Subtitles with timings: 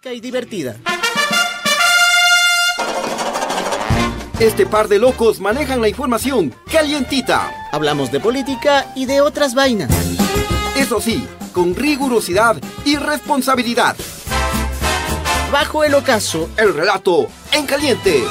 [0.00, 0.76] fresca y divertida.
[4.38, 7.50] Este par de locos manejan la información calientita.
[7.72, 9.90] Hablamos de política y de otras vainas.
[10.76, 13.96] Eso sí, con rigurosidad y responsabilidad.
[15.52, 18.22] Bajo el ocaso, el relato en caliente.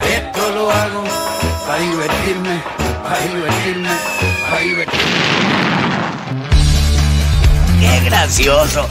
[0.00, 1.04] Esto lo hago
[1.66, 2.62] para divertirme,
[3.02, 3.90] para divertirme,
[4.50, 5.77] para divertirme.
[7.80, 8.88] ¡Qué gracioso!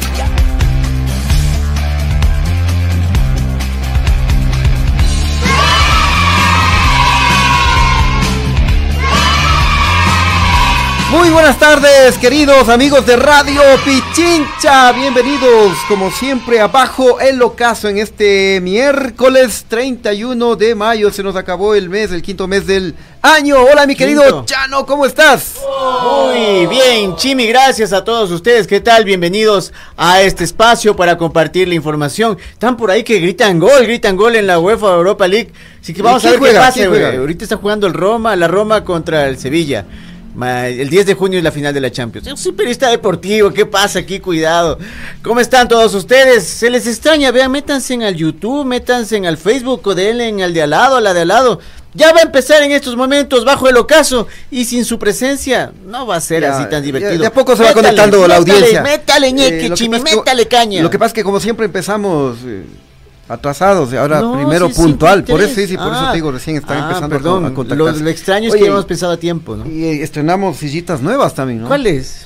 [11.09, 14.91] Muy buenas tardes, queridos amigos de Radio Pichincha.
[14.91, 21.09] Bienvenidos, como siempre, abajo el ocaso en este miércoles 31 de mayo.
[21.09, 23.55] Se nos acabó el mes, el quinto mes del año.
[23.55, 24.43] Hola, mi querido Quinto.
[24.47, 25.61] Chano, ¿cómo estás?
[26.03, 28.67] Muy bien, Chimi, gracias a todos ustedes.
[28.67, 29.05] ¿Qué tal?
[29.05, 32.37] Bienvenidos a este espacio para compartir la información.
[32.51, 35.53] Están por ahí que gritan gol, gritan gol en la UEFA Europa League.
[35.81, 36.69] Así que vamos a ver juega?
[36.73, 37.17] qué pasa.
[37.17, 39.85] Ahorita está jugando el Roma, la Roma contra el Sevilla.
[40.39, 42.27] El 10 de junio es la final de la Champions.
[42.27, 44.19] Yo soy periodista deportivo, ¿qué pasa aquí?
[44.19, 44.77] Cuidado.
[45.23, 46.43] ¿Cómo están todos ustedes?
[46.43, 50.39] Se les extraña, vean, métanse en el YouTube, métanse en el Facebook o denle en
[50.41, 51.59] el de al lado, a la de al lado.
[51.95, 56.05] Ya va a empezar en estos momentos bajo el ocaso y sin su presencia no
[56.05, 57.17] va a ser Ya, así tan ya- divertido.
[57.21, 58.81] De a poco se va Métale, conectando la métale, audiencia.
[58.83, 60.83] Métale, ñeque, Eh, chimi, métale caña.
[60.83, 62.63] Lo que pasa es que como siempre empezamos eh,
[63.29, 65.23] atrasados, ahora No, primero sí, sí, puntual.
[65.23, 67.43] Por eso sí, sí, por eso Ah, te digo, recién están ah, empezando a perdón,
[67.43, 67.99] con- a contactarse.
[67.99, 69.65] Lo, lo extraño es Oye, que hemos pensado a tiempo, ¿no?
[69.69, 71.67] Y eh, estrenamos sillitas nuevas también, ¿no?
[71.67, 72.25] ¿Cuáles?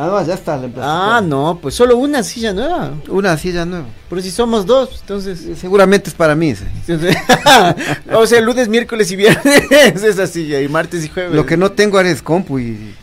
[0.00, 0.56] Ah, no, ya está.
[0.56, 0.68] la.
[1.16, 2.92] Ah, no, pues solo una silla nueva.
[3.08, 3.86] Una silla nueva.
[4.08, 5.44] Pero si somos dos, entonces.
[5.44, 6.54] Eh, Seguramente es para mí.
[6.54, 6.64] sí.
[8.14, 9.64] o sea, lunes, miércoles y viernes
[10.04, 11.34] esa silla, y martes y jueves.
[11.34, 12.94] Lo que no tengo ahora es compu y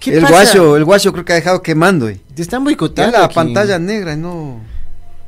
[0.00, 0.32] ¿Qué el pasa?
[0.34, 2.08] guacho, el guacho creo que ha dejado quemando.
[2.08, 2.14] eh.
[2.34, 3.18] Te están Está boicoteando.
[3.18, 3.34] la aquí.
[3.34, 4.60] pantalla negra y no.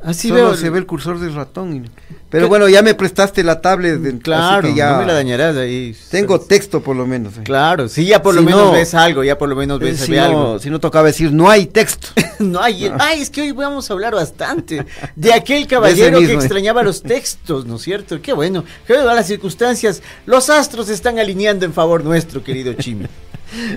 [0.03, 0.57] Así solo veo.
[0.57, 1.89] se ve el cursor del ratón.
[2.29, 2.49] Pero ¿Qué?
[2.49, 3.99] bueno, ya me prestaste la tablet.
[3.99, 5.95] de- así Claro, que ya no me la dañarás ahí.
[6.09, 7.37] Tengo texto por lo menos.
[7.37, 7.41] eh.
[7.43, 10.11] Claro, sí, ya por lo menos no- ves algo, ya por lo menos ves si,
[10.11, 10.59] ve no, algo.
[10.59, 12.07] si no tocaba decir, no hay texto.
[12.39, 14.85] No hay, ay, es que hoy vamos a hablar bastante
[15.15, 16.37] de aquel caballero mismo, que eh.
[16.45, 18.19] extrañaba los textos, ¿no es cierto?
[18.21, 22.73] Qué bueno, que a las circunstancias, los astros se están alineando en favor nuestro, querido
[22.73, 23.05] Chimi.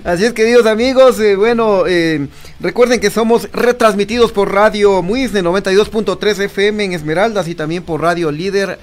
[0.05, 2.29] Así es, queridos amigos, eh, bueno, eh,
[2.61, 8.31] recuerden que somos retransmitidos por Radio Muisne 92.3 FM en Esmeraldas y también por Radio
[8.31, 8.79] Líder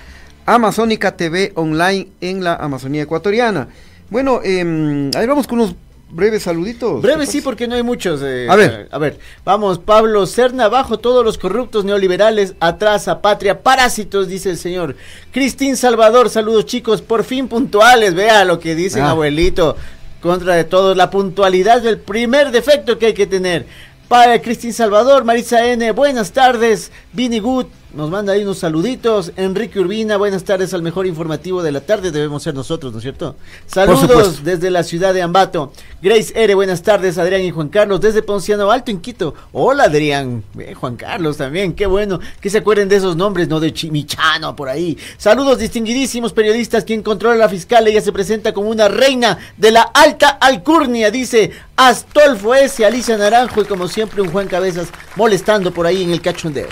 [0.46, 3.70] Amazónica TV online en la Amazonía ecuatoriana.
[4.10, 5.76] Bueno, eh, ahí vamos con unos
[6.12, 7.02] breves saluditos.
[7.02, 8.22] Breve sí, porque no hay muchos.
[8.24, 8.88] eh, A ver.
[8.92, 14.52] A ver, vamos, Pablo Cerna, abajo todos los corruptos neoliberales, atrás a patria, parásitos, dice
[14.52, 14.96] el señor.
[15.32, 19.10] Cristín Salvador, saludos chicos, por fin puntuales, vea lo que dice Ah.
[19.12, 19.76] abuelito.
[20.24, 23.66] Contra de todos, la puntualidad del primer defecto que hay que tener.
[24.08, 26.94] Para Cristín Salvador, Marisa N, buenas tardes.
[27.12, 29.32] Vini Good, nos manda ahí unos saluditos.
[29.36, 32.10] Enrique Urbina, buenas tardes al mejor informativo de la tarde.
[32.10, 33.36] Debemos ser nosotros, ¿no es cierto?
[33.68, 35.72] Saludos desde la ciudad de Ambato.
[36.02, 39.36] Grace R, buenas tardes, Adrián y Juan Carlos, desde Ponciano Alto en Quito.
[39.52, 40.44] Hola, Adrián.
[40.58, 42.20] Eh, Juan Carlos también, qué bueno.
[42.42, 43.60] Que se acuerden de esos nombres, ¿no?
[43.60, 44.98] De Chimichano por ahí.
[45.18, 46.86] Saludos, distinguidísimos periodistas.
[46.86, 51.12] Quien controla a la fiscal, ella se presenta como una reina de la alta alcurnia,
[51.12, 56.12] dice Astolfo S, Alicia Naranjo y como siempre un Juan Cabezas molestando por ahí en
[56.12, 56.70] el cachondeo.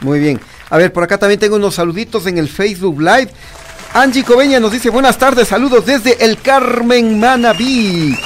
[0.00, 0.40] Muy bien.
[0.70, 3.30] A ver, por acá también tengo unos saluditos en el Facebook Live.
[3.92, 8.18] Angie Coveña nos dice buenas tardes, saludos desde el Carmen Manabí.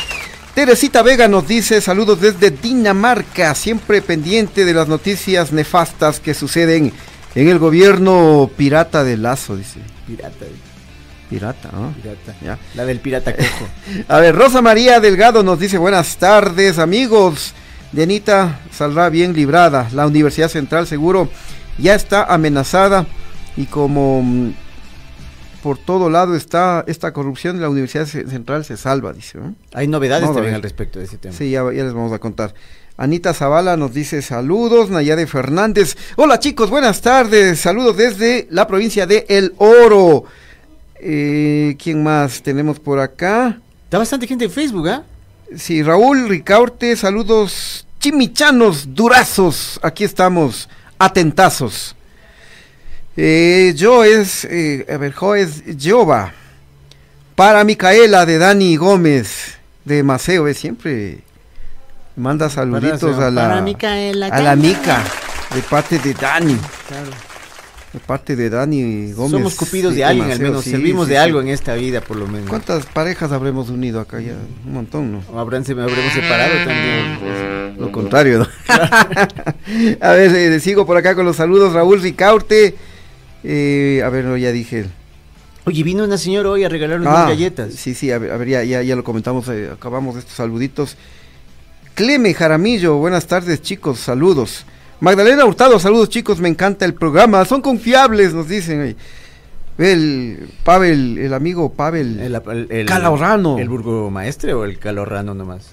[0.55, 6.93] Teresita Vega nos dice saludos desde Dinamarca, siempre pendiente de las noticias nefastas que suceden
[7.35, 9.81] en el gobierno pirata de Lazo, dice.
[10.07, 10.47] Pirata,
[11.29, 11.93] Pirata, ¿no?
[11.93, 12.35] pirata.
[12.43, 12.59] Ya.
[12.75, 13.69] La del pirata cojo.
[14.09, 17.53] A ver, Rosa María Delgado nos dice buenas tardes, amigos.
[17.93, 19.89] Dianita saldrá bien librada.
[19.93, 21.29] La Universidad Central seguro
[21.79, 23.07] ya está amenazada
[23.57, 24.53] y como mm,
[25.63, 29.39] por todo lado está esta corrupción, la Universidad Ce- Central se salva, dice.
[29.39, 29.55] ¿no?
[29.75, 31.35] Hay novedades Vamos también al respecto de ese tema.
[31.35, 32.55] Sí, ya, ya les vamos a contar.
[32.97, 35.97] Anita Zavala nos dice saludos, Nayade Fernández.
[36.17, 37.61] Hola chicos, buenas tardes.
[37.61, 40.25] Saludos desde la provincia de El Oro.
[41.01, 43.61] Eh, ¿Quién más tenemos por acá?
[43.85, 45.05] Está bastante gente en Facebook, ¿ah?
[45.57, 49.79] Sí, Raúl Ricaurte, saludos chimichanos, durazos.
[49.83, 51.95] Aquí estamos, atentazos.
[53.17, 56.33] Eh, yo es, eh, a ver, Jo es Jova.
[57.35, 61.21] Para Micaela de Dani Gómez de Maceo, es siempre
[62.17, 65.03] manda saluditos Para- a la para Micaela, a la Mica
[65.55, 66.59] de parte de Dani.
[66.89, 67.11] Claro.
[67.93, 69.31] De parte de Dani Gómez.
[69.33, 70.63] Somos cupidos de alguien, al menos.
[70.65, 71.23] sí, Servimos sí, de sí.
[71.23, 72.49] algo en esta vida, por lo menos.
[72.49, 74.35] ¿Cuántas parejas habremos unido acá ya?
[74.67, 75.23] Un montón, ¿no?
[75.33, 77.77] O habrán, se me habremos separado también.
[77.79, 78.47] Lo contrario, ¿no?
[80.01, 81.73] a ver, eh, sigo por acá con los saludos.
[81.73, 82.75] Raúl Ricaurte.
[83.45, 84.87] Eh, a ver, no, ya dije.
[85.65, 87.73] Oye, vino una señora hoy a regalarnos Ah, galletas.
[87.75, 90.97] Sí, sí, a ver, a ver, ya, ya, ya lo comentamos, eh, acabamos estos saluditos.
[91.95, 94.65] Cleme Jaramillo, buenas tardes chicos, saludos.
[95.01, 98.81] Magdalena Hurtado, saludos chicos, me encanta el programa, son confiables, nos dicen.
[98.81, 98.97] ahí.
[99.79, 103.59] El Pavel, el amigo Pavel El, el, el- Calahorrano.
[103.59, 105.69] ¿El burgomaestre o el calorrano nomás?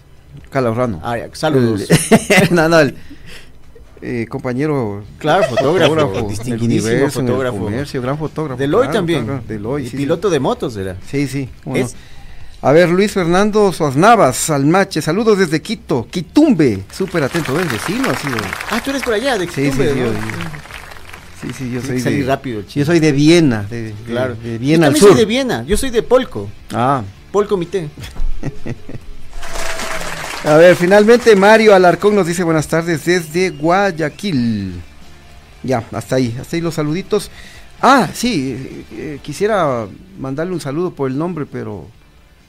[0.52, 1.02] Calahorrano.
[1.04, 1.88] Ah, ya, saludos.
[2.30, 2.96] El- no, no, el,
[4.04, 7.58] eh, compañero Claro, fotógrafo, fotógrafo, distinguidísimo universo, fotógrafo.
[7.58, 8.60] comercio, gran fotógrafo.
[8.60, 9.26] Del hoy claro, también.
[9.26, 10.98] claro, del hoy, Y sí, piloto de motos era.
[11.10, 11.50] Sí, sí.
[11.64, 11.82] cómo no.
[11.82, 11.96] Es-
[12.66, 18.16] A ver, Luis Fernando Suaznavas, Salmache, saludos desde Quito, Quitumbe, súper atento, el vecino ha
[18.18, 18.38] sido.
[18.72, 20.06] Ah, tú eres por allá, de Sí, sí, Quitumbe, sí, ¿no?
[20.08, 20.12] yo-
[21.42, 24.34] Sí, sí, yo soy de, rápido, yo soy de Viena, de, de- Claro.
[24.42, 25.10] de Yo Viena al también sur.
[25.12, 26.50] soy de Viena, yo soy de Polco.
[26.74, 27.88] Ah, Polco Comité.
[30.44, 34.82] a ver, finalmente Mario Alarcón nos dice buenas tardes desde Guayaquil.
[35.62, 37.30] Ya, hasta ahí, hasta ahí los saluditos.
[37.80, 39.86] Ah, sí, eh, eh, quisiera
[40.20, 41.86] mandarle un saludo por el nombre, pero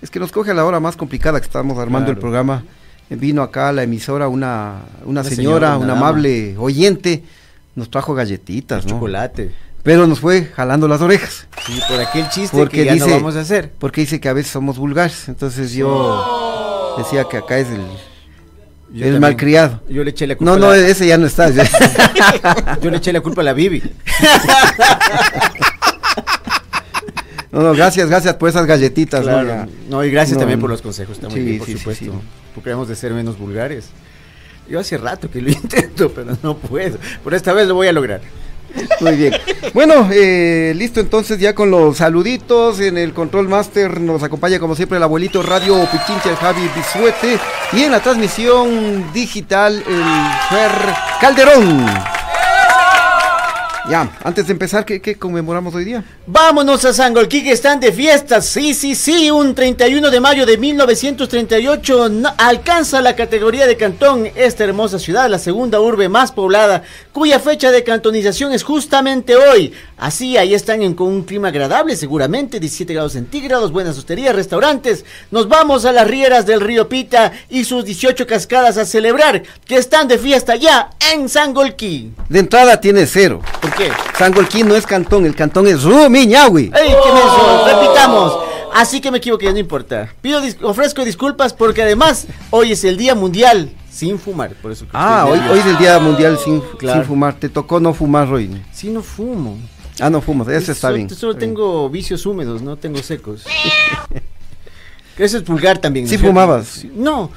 [0.07, 2.63] es que nos coge a la hora más complicada que estamos armando el programa.
[3.11, 6.09] Vino acá a la emisora una, una, Una señora, señora, una dama.
[6.09, 7.25] amable oyente,
[7.75, 8.93] nos trajo galletitas, ¿no?
[8.93, 9.51] Chocolate.
[9.83, 13.13] Pero nos fue jalando las orejas, Sí, por aquel chiste Porque que ya dice- no
[13.15, 13.73] vamos a hacer.
[13.79, 15.29] porque dice que a veces somos vulgares.
[15.29, 17.85] Entonces yo decía que acá es el, Yo
[18.95, 19.21] el también.
[19.21, 19.81] malcriado.
[19.89, 21.49] Yo le eché la culpa No, no, a la, ese ya no está.
[22.83, 23.81] yo le eché la culpa a la Bibi.
[27.57, 29.21] No, no, gracias, gracias por esas galletitas.
[29.25, 29.33] ¿no?
[29.33, 29.49] Claro.
[29.49, 29.69] Ya.
[29.89, 32.05] No, y gracias No, también por los consejos, está muy Sí, bien, por sí, supuesto.
[32.05, 32.11] sí.
[32.55, 33.87] Porque hemos de ser menos vulgares.
[34.69, 36.99] Yo hace rato que lo intento, pero no puedo.
[37.25, 38.21] Por esta vez lo voy a lograr.
[39.01, 39.33] Muy bien.
[39.73, 42.81] Bueno, eh, listo entonces ya con los saluditos.
[42.81, 47.39] En el Control Master nos acompaña como siempre el abuelito Radio Pichincha, el Javi Bisuete.
[47.73, 50.03] Y en la transmisión digital el
[50.51, 50.73] Fer
[51.21, 51.87] Calderón.
[53.89, 56.03] Ya, antes de empezar, ¿qué, qué conmemoramos hoy día?
[56.27, 58.45] Vámonos a Sangolquí que están de fiestas.
[58.47, 59.31] Sí, sí, sí.
[59.31, 65.31] Un 31 de mayo de 1938 no- alcanza la categoría de cantón esta hermosa ciudad,
[65.31, 69.73] la segunda urbe más poblada, cuya fecha de cantonización es justamente hoy.
[69.99, 75.05] Así, ahí están en, con un clima agradable, seguramente 17 grados centígrados, buenas hosterías, restaurantes.
[75.31, 79.77] Nos vamos a las rieras del río Pita y sus 18 cascadas a celebrar que
[79.77, 82.11] están de fiesta ya en Sangolquí.
[82.29, 83.41] De entrada tiene cero.
[83.61, 83.91] ¿Por qué?
[84.19, 86.65] Sangolquín no es cantón, el cantón es Rumiñahui.
[86.65, 86.73] ¡Ey,
[87.05, 87.65] qué menso!
[87.67, 88.39] Repitamos.
[88.75, 90.13] Así que me equivoqué, no importa.
[90.21, 94.51] Pido dis- ofrezco disculpas porque además hoy es el Día Mundial sin fumar.
[94.61, 97.01] Por eso que Ah, hoy, es el Día Mundial sin, Claro.
[97.01, 97.35] sin fumar.
[97.35, 98.63] Te tocó no fumar hoy.
[98.73, 99.57] Sí, no fumo.
[99.99, 101.09] Ah, no fumas, eso está Solo- bien.
[101.09, 101.55] Solo está bien.
[101.55, 103.45] tengo vicios húmedos, no tengo secos.
[105.19, 106.05] Eso es pulgar también.
[106.05, 106.85] ¿no ¿Sí fumabas?
[106.95, 107.31] No,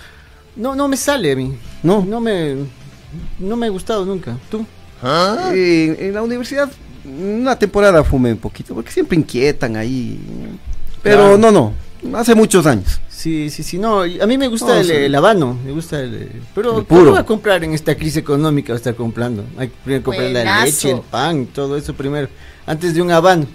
[0.58, 1.58] no, no me sale a mí.
[1.82, 2.04] No.
[2.06, 2.56] No me,
[3.40, 4.36] no me ha gustado nunca.
[4.52, 4.66] ¿Tú?
[5.54, 6.70] Eh, en la universidad,
[7.06, 10.20] una temporada fumé un poquito, porque siempre inquietan ahí.
[11.02, 11.38] Pero Claro.
[11.38, 13.00] no, no, hace muchos años.
[13.10, 14.94] Sí, sí, sí, no, y a mí me gusta No, el, sí.
[14.94, 16.32] el habano, me gusta el...
[16.56, 18.68] Pero El ¿cómo voy a comprar en esta crisis económica?
[18.72, 19.44] Voy a estar comprando.
[19.58, 22.30] Hay que primero comprar la leche, el pan, todo eso primero,
[22.66, 23.46] antes de un habano.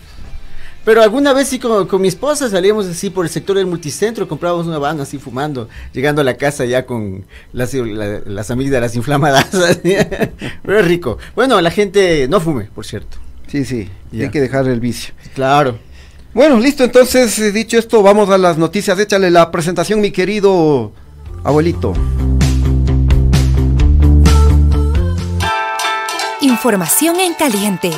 [0.84, 4.28] Pero alguna vez sí con, con mi esposa salíamos así por el sector del multicentro,
[4.28, 7.24] comprábamos un habano así fumando, llegando a la casa ya con
[7.54, 9.46] las, la- las amígdalas inflamadas.
[9.82, 11.18] Pero es rico.
[11.34, 13.16] Bueno, la gente no fume, por cierto.
[13.46, 14.24] Sí, sí, Ya.
[14.24, 15.14] hay que dejar el vicio.
[15.34, 15.78] Claro.
[16.34, 18.98] Bueno, listo, entonces, eh, dicho esto, vamos a las noticias.
[18.98, 20.92] Échale la presentación, mi querido
[21.44, 21.94] abuelito.
[26.40, 27.90] Información en caliente.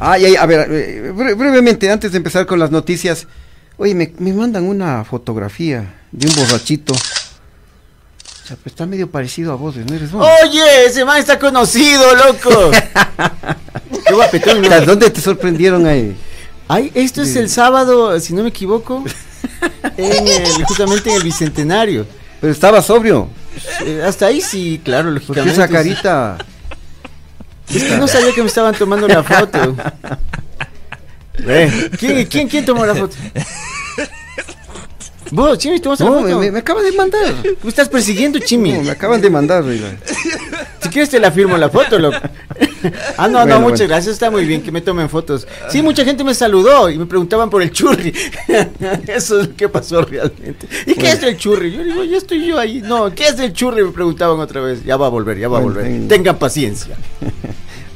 [0.00, 3.26] Ay, ay, a ver, eh, bre- brevemente, antes de empezar con las noticias,
[3.78, 6.92] oye, me, me mandan una fotografía de un borrachito.
[6.92, 10.26] O sea, pues está medio parecido a vos, ¿no eres vos?
[10.44, 12.70] Oye, ese man está conocido, loco.
[14.06, 14.80] Qué guapetón, ¿no?
[14.82, 16.16] ¿Dónde te sorprendieron ahí?
[16.68, 19.02] Ay, esto es el sábado, si no me equivoco,
[19.96, 22.06] en el- justamente en el bicentenario.
[22.40, 23.28] Pero estaba sobrio.
[23.84, 25.52] Eh, hasta ahí sí, claro, Porque lógicamente.
[25.62, 26.38] esa carita.
[27.74, 29.76] Es que no sabía que me estaban tomando la foto.
[31.98, 33.16] ¿quién, quién, quién tomó la foto?
[35.32, 36.38] ¿Vos, Chimi, tomaste No, la me, foto?
[36.40, 37.34] me- me acaban de mandar.
[37.62, 38.72] ¿Me estás persiguiendo, Chimi?
[38.72, 39.62] No, me acaban de mandar.
[39.64, 39.96] oiga.
[40.82, 42.16] Si quieres te la firmo la foto, loco.
[43.16, 45.46] ah, no, Bueno, no, muchas gracias, está muy bien que me tomen fotos.
[45.68, 48.14] Sí, mucha gente me saludó y me preguntaban por el churri.
[49.08, 50.66] Eso es lo que pasó realmente.
[50.86, 51.72] ¿Y qué es el churri?
[51.72, 52.80] Yo digo, ya estoy yo ahí.
[52.82, 53.82] No, ¿qué es el churri?
[53.82, 54.84] Me preguntaban otra vez.
[54.84, 55.86] Ya va a volver, ya va a volver.
[55.86, 56.96] en- Tengan paciencia.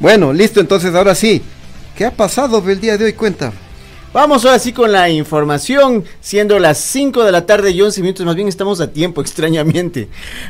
[0.01, 1.43] Bueno, listo, entonces ahora sí.
[1.95, 3.13] ¿Qué ha pasado el día de hoy?
[3.13, 3.53] Cuenta.
[4.13, 8.27] Vamos ahora sí con la información, siendo las 5 de la tarde y 11 minutos,
[8.27, 10.09] más bien estamos a tiempo, extrañamente.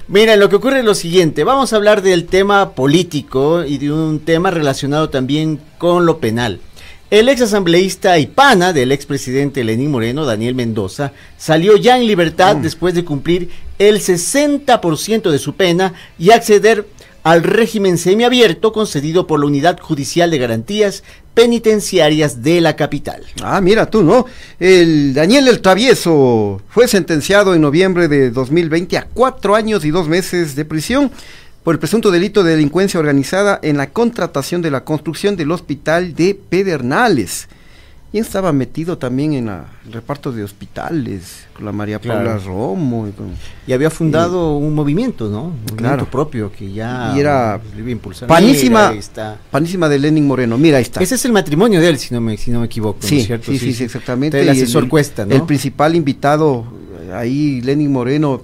[0.09, 3.93] Mira, lo que ocurre es lo siguiente, vamos a hablar del tema político y de
[3.93, 6.59] un tema relacionado también con lo penal.
[7.11, 12.57] El ex asambleísta y pana del expresidente Lenín Moreno, Daniel Mendoza, salió ya en libertad
[12.57, 16.87] después de cumplir el 60% de su pena y acceder
[17.23, 21.03] al régimen semiabierto concedido por la Unidad Judicial de Garantías
[21.35, 23.23] Penitenciarias de la capital.
[23.43, 24.27] Ah, mira tú, ¿no?
[24.59, 30.09] El Daniel el Travieso fue sentenciado en noviembre de 2020 a cuatro años y dos
[30.09, 31.11] meses de prisión
[31.63, 36.15] por el presunto delito de delincuencia organizada en la contratación de la construcción del hospital
[36.15, 37.49] de Pedernales.
[38.13, 42.41] Y estaba metido también en la- el reparto de hospitales, con la María Paula Claro.
[42.45, 43.07] Romo.
[43.07, 43.31] y con-
[43.69, 45.45] Y había fundado un movimiento, ¿no?
[45.45, 46.11] Un movimiento Claro.
[46.11, 48.27] propio que ya Y era impulsar.
[48.29, 50.59] panísima, Mira, panísima de Lenin Moreno.
[50.59, 51.01] Mira, ahí está.
[51.01, 53.21] Ese es el matrimonio de él, si no me, si no me equivoco, ¿no Sí,
[53.21, 53.53] es cierto?
[53.53, 54.41] sí, sí, sí, exactamente.
[54.41, 55.33] El asesor Cuesta, ¿no?
[55.33, 56.65] El principal invitado,
[57.05, 58.41] eh, ahí, Lenin Moreno,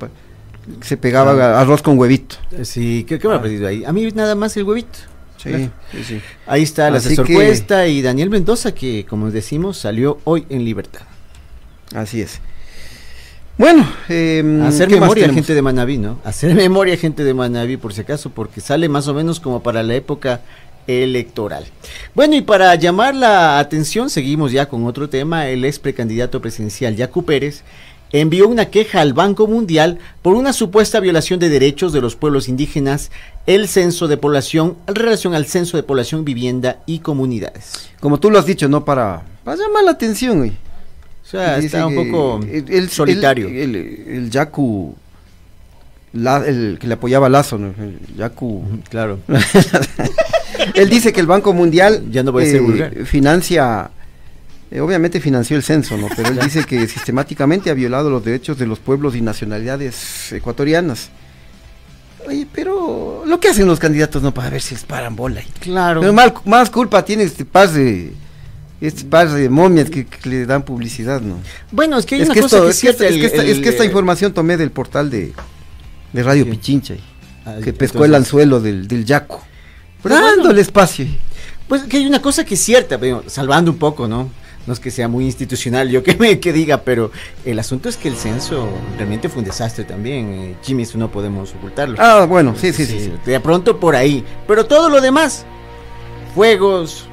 [0.81, 1.61] se pegaba Ah.
[1.61, 2.37] arroz con huevito.
[2.63, 3.85] Sí, ¿qué, qué me ha perdido ahí?
[3.85, 4.99] A mí nada más el huevito.
[5.37, 5.71] Sí, Claro.
[5.93, 6.21] sí, sí.
[6.47, 10.47] Ahí está el Así asesor que- Cuesta y Daniel Mendoza, que como decimos, salió hoy
[10.49, 11.03] en libertad.
[11.95, 12.41] Así es.
[13.59, 16.21] Bueno, eh, Hacer ¿qué más memoria, gente de Manaví, ¿no?
[16.25, 19.83] Hacer memoria, gente de Manaví, por si acaso, porque sale más o menos como para
[19.83, 20.43] la época
[20.87, 21.65] electoral.
[22.15, 25.49] Bueno, y para llamar la atención, seguimos ya con otro tema.
[25.49, 27.63] El ex precandidato presidencial, Yacu Pérez,
[28.13, 32.49] envió una queja al Banco Mundial por una supuesta violación de derechos de los pueblos
[32.49, 33.11] indígenas,
[33.47, 37.91] el censo de población, en relación al censo de población, vivienda y comunidades.
[38.01, 38.85] Como tú lo has dicho, ¿no?
[38.85, 40.51] Para, para llamar la atención, güey.
[40.51, 43.49] O sea, Dice está un poco el- el- solitario.
[43.49, 44.95] El, el, el Yaku,
[46.13, 47.75] la- el que le apoyaba a Lazo, ¿no?
[47.83, 48.63] El Yaku.
[48.89, 49.19] claro.
[50.75, 52.95] Él dice que el Banco Mundial Ya no ser vulgar.
[53.05, 53.91] financia,
[54.77, 56.09] eh, obviamente financió el censo, ¿no?
[56.15, 61.09] Pero él dice que sistemáticamente ha violado los derechos de los pueblos y nacionalidades ecuatorianas.
[62.29, 65.43] Oye, pero lo que hacen los candidatos no para ver si les paran bola.
[65.61, 66.01] Claro.
[66.01, 68.13] Pero mal- más culpa tiene este par de
[68.81, 71.39] este par de momias que, que le dan publicidad, ¿no?
[71.71, 73.43] Bueno, es que hay Es una que, cosa esto, que es, cierta, es que esta-
[73.43, 75.33] el- es que esta el- información tomé del portal de,
[76.13, 76.51] de Radio Sí.
[76.51, 76.95] Pichincha,
[77.47, 79.41] Ah, que pescó el anzuelo del, del Yaco.
[80.03, 80.51] Pero Dando bueno.
[80.51, 81.07] el espacio.
[81.69, 84.31] Pues que hay una cosa que es cierta, pero salvando un poco, ¿no?
[84.67, 87.11] No es que sea muy institucional yo que me que diga, pero
[87.45, 90.33] el asunto es que el censo realmente fue un desastre también.
[90.33, 91.97] eh, Jimmy, eso no podemos ocultarlo.
[92.01, 92.99] Ah, bueno, sí, sí, sí.
[93.01, 93.13] sí.
[93.25, 94.25] De pronto por ahí.
[94.49, 95.45] Pero todo lo demás,
[96.35, 97.07] fuegos,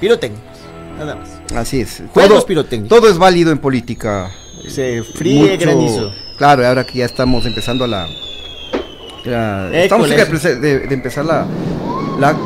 [0.00, 0.58] pirotécnicos,
[0.98, 1.28] nada más.
[1.54, 2.02] Así es.
[2.12, 2.98] Juegos Todo, pirotécnicos.
[2.98, 4.30] todo es válido en política.
[4.68, 6.12] Se fríe Mucho- granizo.
[6.38, 8.08] Claro, ahora que ya estamos empezando la.
[9.24, 10.24] la- estamos cerca
[10.60, 11.46] de empezar la,
[12.18, 12.36] la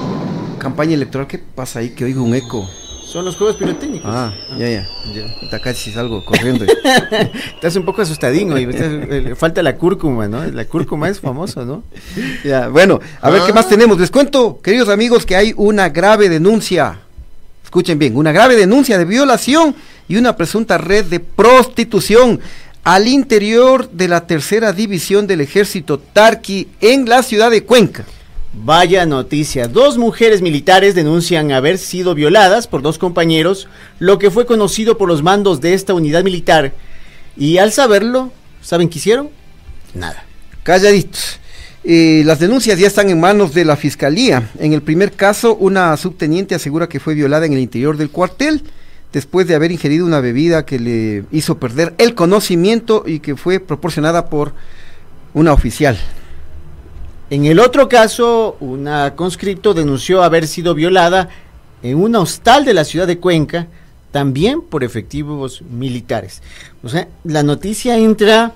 [0.59, 1.27] campaña electoral.
[1.27, 1.91] ¿Qué pasa ahí?
[1.91, 2.69] Que oigo un eco.
[3.07, 4.11] Son los juegos pirotécnicos.
[4.13, 4.89] Ah, ya, ya.
[5.15, 5.27] Ya.
[5.43, 6.65] Está casi salgo corriendo.
[7.55, 10.45] Estás un poco estás- eh, falta la cúrcuma, ¿no?
[10.47, 11.85] La cúrcuma es famoso, ¿no?
[12.45, 13.55] Ya, bueno, a ver qué Ah.
[13.55, 13.99] más tenemos.
[14.01, 16.99] Les cuento, queridos amigos, que hay una grave denuncia.
[17.65, 19.75] Escuchen bien, una grave denuncia de violación
[20.09, 22.41] y una presunta red de prostitución
[22.85, 28.05] al interior de la tercera división del ejército Tarqui en la ciudad de Cuenca.
[28.59, 29.69] Vaya noticia.
[29.69, 35.09] Dos mujeres militares denuncian haber sido violadas por dos compañeros, lo que fue conocido por
[35.09, 36.73] los mandos de esta unidad militar.
[37.37, 38.33] Y al saberlo,
[38.63, 39.29] ¿saben qué hicieron?
[39.93, 40.25] Nada.
[40.63, 41.39] Calladitos.
[41.85, 44.49] Eh, las denuncias ya están en manos de la fiscalía.
[44.59, 48.63] En el primer caso, una subteniente asegura que fue violada en el interior del cuartel
[49.13, 53.61] después de haber ingerido una bebida que le hizo perder el conocimiento y que fue
[53.61, 54.55] proporcionada por
[55.35, 55.99] una oficial.
[57.31, 61.29] En el otro caso, una conscripto denunció haber sido violada
[61.83, 63.67] en un hostal de la ciudad de Cuenca,
[64.13, 66.43] también por efectivos militares.
[66.83, 68.55] O sea, la noticia entra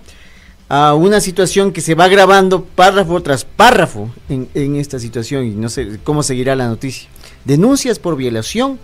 [0.69, 5.69] a una situación que se va grabando párrafo tras párrafo en, esta situación y no
[5.69, 7.09] sé cómo seguirá la noticia.
[7.45, 8.79] Denuncias por violación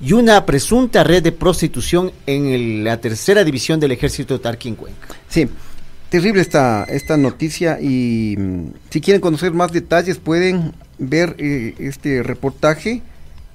[0.00, 4.74] y una presunta red de prostitución en el- la tercera división del ejército Tarqui en
[4.74, 5.06] Cuenca.
[5.28, 5.48] Sí,
[6.10, 12.22] terrible esta, esta noticia y mm, si quieren conocer más detalles pueden ver eh, este
[12.22, 13.02] reportaje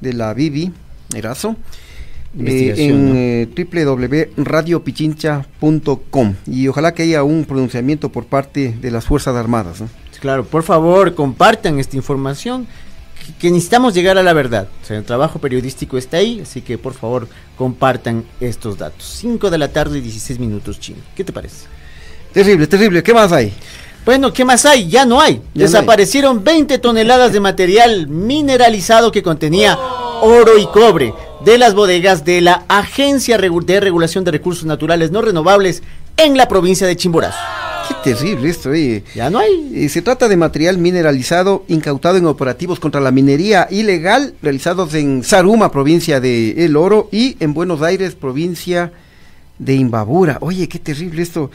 [0.01, 0.74] de la Bibi
[1.15, 1.55] Erazo eh,
[2.39, 3.11] Investigación, ¿no?
[3.16, 3.48] en eh,
[4.35, 9.79] www.radiopichincha.com y ojalá que haya un pronunciamiento por parte de las Fuerzas Armadas.
[9.81, 9.89] ¿no?
[10.20, 12.66] Claro, por favor, compartan esta información,
[13.25, 14.68] que, que necesitamos llegar a la verdad.
[14.81, 19.03] O sea, el trabajo periodístico está ahí, así que por favor, compartan estos datos.
[19.20, 21.00] 5 de la tarde y 16 minutos, chino.
[21.16, 21.68] ¿Qué te parece?
[22.33, 23.03] Terrible, terrible.
[23.03, 23.53] ¿Qué más hay?
[24.05, 24.89] Bueno, ¿qué más hay?
[24.89, 25.41] Ya no hay.
[25.53, 29.77] Ya Desaparecieron 20 toneladas de material mineralizado que contenía
[30.22, 31.13] oro y cobre
[31.46, 35.83] de las bodegas de la Agencia de Regulación de Recursos Naturales No Renovables
[36.17, 37.37] en la provincia de Chimborazo.
[37.87, 39.03] Qué terrible esto, oye.
[39.13, 39.72] Ya no hay.
[39.75, 45.24] Eh, Se trata de material mineralizado incautado en operativos contra la minería ilegal realizados en
[45.24, 48.91] Saruma, provincia de El Oro, y en Buenos Aires, provincia
[49.59, 50.37] de Imbabura.
[50.41, 51.51] Oye, qué terrible esto.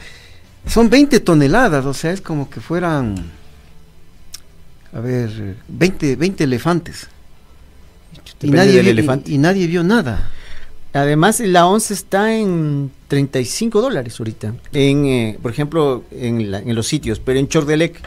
[0.69, 3.15] Son 20 toneladas, o sea, es como que fueran,
[4.93, 7.07] a ver, eh, 20, 20 elefantes.
[8.41, 9.31] Y nadie, vio, y- elefante.
[9.31, 10.29] y nadie vio nada.
[10.93, 14.53] Además, la once está en 35 dólares ahorita.
[14.73, 17.99] En, eh, por ejemplo, en, la- en los sitios, pero en Chordelec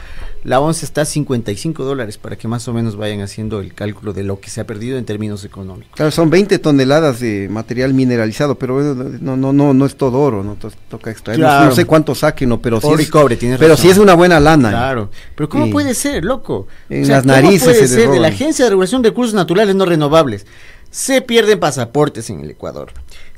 [0.45, 4.13] la once está a 55 dólares para que más o menos vayan haciendo el cálculo
[4.13, 5.93] de lo que se ha perdido en términos económicos.
[5.95, 10.43] Claro, son 20 toneladas de material mineralizado, pero no, no, no, no es todo oro,
[10.43, 11.39] no To- toca extraer.
[11.39, 11.67] No- Claro.
[11.67, 13.83] No, sé cuánto saquen, no, pero sí Oro y es, cobre, tienes pero razón.
[13.85, 14.71] sí es una buena lana.
[14.71, 15.73] Claro, pero ¿cómo Sí.
[15.73, 16.67] puede ser, loco?
[16.91, 18.29] En las ¿cómo narices puede se ser de la.
[18.29, 20.47] Agencia de Regulación de Recursos Naturales No Renovables?
[20.91, 22.93] Se pierden pasaportes en el Ecuador.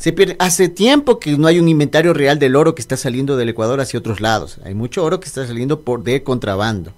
[0.05, 3.39] Se pierde, hace tiempo que no hay un inventario real del oro que está saliendo
[3.39, 4.59] del Ecuador hacia otros lados.
[4.63, 6.93] Hay mucho oro que está saliendo por de contrabando.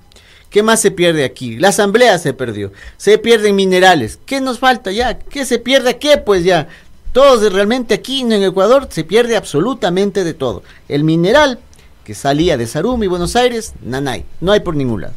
[0.51, 1.57] ¿Qué más se pierde aquí?
[1.57, 2.73] La asamblea se perdió.
[2.97, 4.19] Se pierden minerales.
[4.27, 5.21] ¿Qué nos falta ya?
[5.21, 5.99] ¿Qué se pierde?
[5.99, 6.19] ¿Qué?
[6.19, 6.67] Pues ya.
[7.13, 10.65] Todos realmente aquí en Ecuador se pierde absolutamente de todo.
[10.89, 11.61] El mineral
[12.03, 14.25] que salía de Sarum y Buenos Aires, nanay.
[14.41, 15.15] No hay por ningún lado.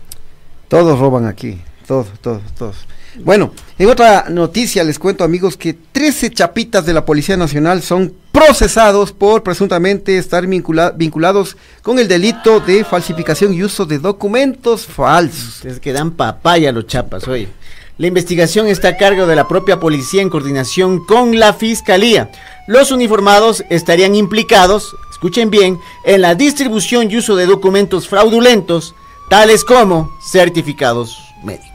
[0.67, 2.75] Todos roban aquí, todos, todos, todos.
[3.17, 8.13] Bueno, en otra noticia les cuento amigos que 13 chapitas de la Policía Nacional son
[8.31, 14.85] procesados por presuntamente estar vincula- vinculados con el delito de falsificación y uso de documentos
[14.85, 15.55] falsos.
[15.55, 17.49] Ustedes que dan papaya los chapas, oye.
[17.97, 22.31] La investigación está a cargo de la propia policía en coordinación con la fiscalía.
[22.65, 28.95] Los uniformados estarían implicados, escuchen bien, en la distribución y uso de documentos fraudulentos,
[29.29, 31.68] tales como certificados médicos.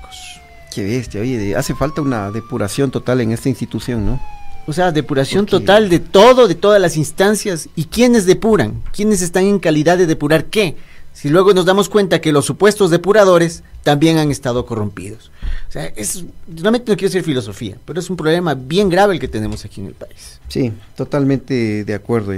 [0.74, 4.20] Qué bestia, oye, hace falta una depuración total en esta institución, ¿no?
[4.66, 7.68] O sea, depuración Porque- total de todo, de todas las instancias.
[7.76, 8.82] ¿Y quiénes depuran?
[8.92, 10.76] ¿Quiénes están en calidad de depurar qué?
[11.12, 15.30] Si luego nos damos cuenta que los supuestos depuradores también han estado corrompidos.
[15.68, 19.20] O sea, es, realmente no quiero decir filosofía, pero es un problema bien grave el
[19.20, 20.40] que tenemos aquí en el país.
[20.48, 22.32] Sí, totalmente de acuerdo.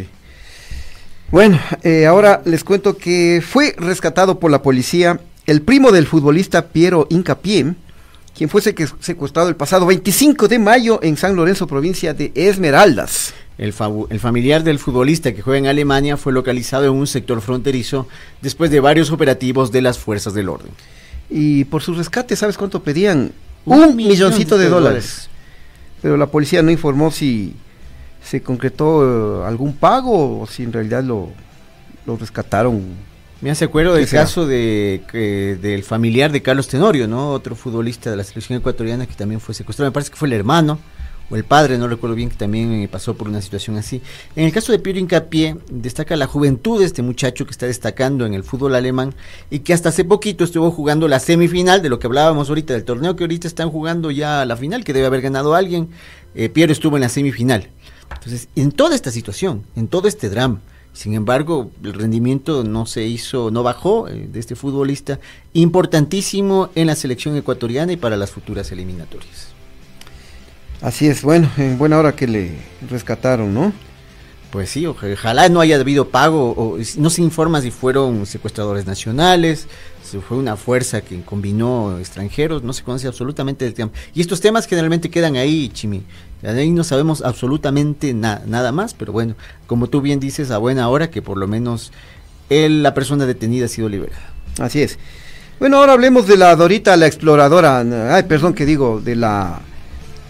[1.31, 6.67] Bueno, eh, ahora les cuento que fue rescatado por la policía el primo del futbolista
[6.69, 7.75] Piero Incapié,
[8.37, 13.33] quien fue secuestrado el pasado 25 de mayo en San Lorenzo, provincia de Esmeraldas.
[13.57, 18.07] El, familiar del futbolista que juega en Alemania fue localizado en un sector fronterizo
[18.43, 20.71] después de varios operativos de las fuerzas del orden.
[21.31, 23.33] Y por su rescate, ¿sabes cuánto pedían?
[23.65, 25.31] Un, milloncito de, dólares.
[26.03, 27.55] Pero la policía no informó si
[28.23, 31.31] se concretó eh, algún pago o si en realidad lo,
[32.05, 32.83] lo rescataron.
[33.47, 37.31] Me hace acuerdo ¿Qué del caso de, del familiar de Carlos Tenorio, ¿no?
[37.31, 39.89] Otro futbolista de la selección ecuatoriana que también fue secuestrado.
[39.89, 40.81] Me parece que fue el hermano
[41.31, 44.03] o el padre, no recuerdo bien, que también eh, pasó por una situación así.
[44.35, 48.27] En el caso de Piero Incapié, destaca la juventud de este muchacho que está destacando
[48.27, 49.15] en el fútbol alemán
[49.49, 52.83] y que hasta hace poquito estuvo jugando la semifinal de lo que hablábamos ahorita, del
[52.83, 55.91] torneo que ahorita están jugando ya la final, que debe haber ganado alguien.
[56.35, 57.69] Eh, Piero estuvo en la semifinal.
[58.13, 60.61] Entonces, en toda esta situación, en todo este drama,
[60.97, 65.21] sin embargo, el rendimiento no se hizo, no bajó eh, de este futbolista,
[65.53, 69.49] importantísimo en la selección ecuatoriana y para las futuras eliminatorias.
[70.81, 72.53] Así es, bueno, en buena hora que le
[72.89, 73.75] rescataron, ¿no?
[74.51, 78.87] Pues sí, oja- ojalá no haya habido pago, o no se informa si fueron secuestradores
[78.87, 79.67] nacionales,
[80.03, 83.91] si fue una fuerza que combinó extranjeros, no se conoce absolutamente del tema.
[84.15, 86.05] Y estos temas generalmente quedan ahí, Chimi.
[86.45, 89.35] Ahí no sabemos absolutamente na- nada más, pero bueno,
[89.67, 91.91] como tú bien dices, a buena hora que por lo menos
[92.49, 94.33] él, la persona detenida ha sido liberada.
[94.61, 94.99] Así es.
[95.59, 97.81] Bueno, ahora hablemos de la Dorita, la exploradora.
[98.15, 99.61] Ay, perdón que digo, de la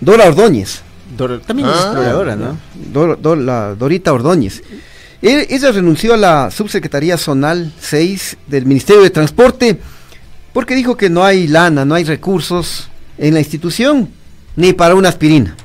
[0.00, 0.82] Dora Ordóñez.
[1.16, 2.56] Dor- también es exploradora, ¿no?
[2.92, 4.62] Dor- Dor- la Dorita Ordóñez.
[5.22, 9.78] E- Ella renunció a la subsecretaría zonal 6 del Ministerio de Transporte
[10.52, 14.10] porque dijo que no hay lana, no hay recursos en la institución,
[14.56, 15.56] ni para una aspirina.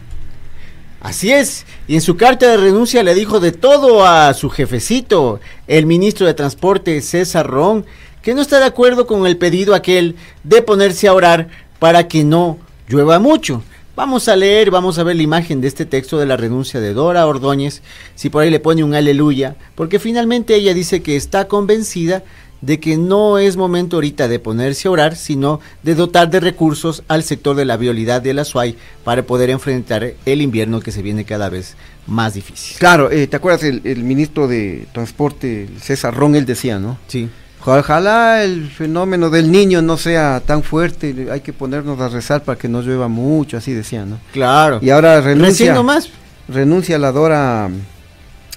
[1.01, 5.39] Así es, y en su carta de renuncia le dijo de todo a su jefecito,
[5.67, 7.85] el ministro de Transporte César Ron,
[8.21, 11.47] que no está de acuerdo con el pedido aquel de ponerse a orar
[11.79, 13.63] para que no llueva mucho.
[14.01, 16.95] Vamos a leer, vamos a ver la imagen de este texto de la renuncia de
[16.95, 17.83] Dora Ordóñez,
[18.15, 22.23] si por ahí le pone un aleluya, porque finalmente ella dice que está convencida
[22.61, 27.03] de que no es momento ahorita de ponerse a orar, sino de dotar de recursos
[27.09, 31.03] al sector de la vialidad de la SUAY para poder enfrentar el invierno que se
[31.03, 31.75] viene cada vez
[32.07, 32.79] más difícil.
[32.79, 36.97] Claro, eh, ¿te acuerdas el, el ministro de Transporte, César Ron, él decía, ¿no?
[37.07, 37.29] Sí.
[37.65, 42.57] Ojalá el fenómeno del niño no sea tan fuerte, hay que ponernos a rezar para
[42.57, 44.19] que no llueva mucho, así decía, ¿no?
[44.33, 44.79] Claro.
[44.81, 46.09] Y ahora renuncia, nomás.
[46.47, 47.69] renuncia la Dora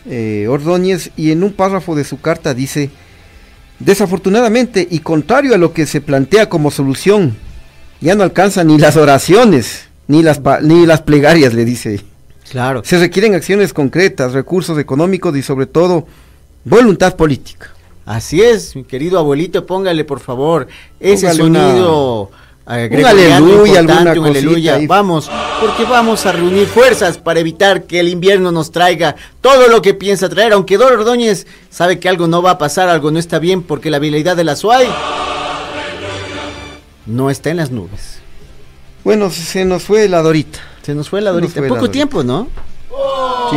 [0.06, 2.90] eh, Ordóñez y en un párrafo de su carta dice,
[3.78, 7.36] desafortunadamente y contrario a lo que se plantea como solución,
[8.00, 12.00] ya no alcanza ni las oraciones, ni las, ni las plegarias, le dice.
[12.50, 12.82] Claro.
[12.84, 16.06] Se requieren acciones concretas, recursos económicos y sobre todo
[16.64, 17.73] voluntad política.
[18.06, 20.66] Así es, mi querido abuelito, póngale por favor
[21.00, 22.30] ese Póngale una- sonido
[22.66, 24.74] eh, un aleluya, alguna un aleluya.
[24.76, 24.86] ahí.
[24.86, 29.80] Vamos, porque vamos a reunir fuerzas para evitar que el invierno nos traiga todo lo
[29.82, 33.18] que piensa traer, aunque Dor Ordóñez sabe que algo no va a pasar, algo no
[33.18, 34.86] está bien, porque la habilidad de la SUAY
[37.06, 38.18] no está en las nubes.
[39.04, 40.58] Bueno, se nos fue la Dorita.
[40.82, 41.52] Se nos fue la Dorita.
[41.54, 41.92] fue la Poco Dorita.
[41.92, 42.48] tiempo, ¿no?
[43.50, 43.56] Sí,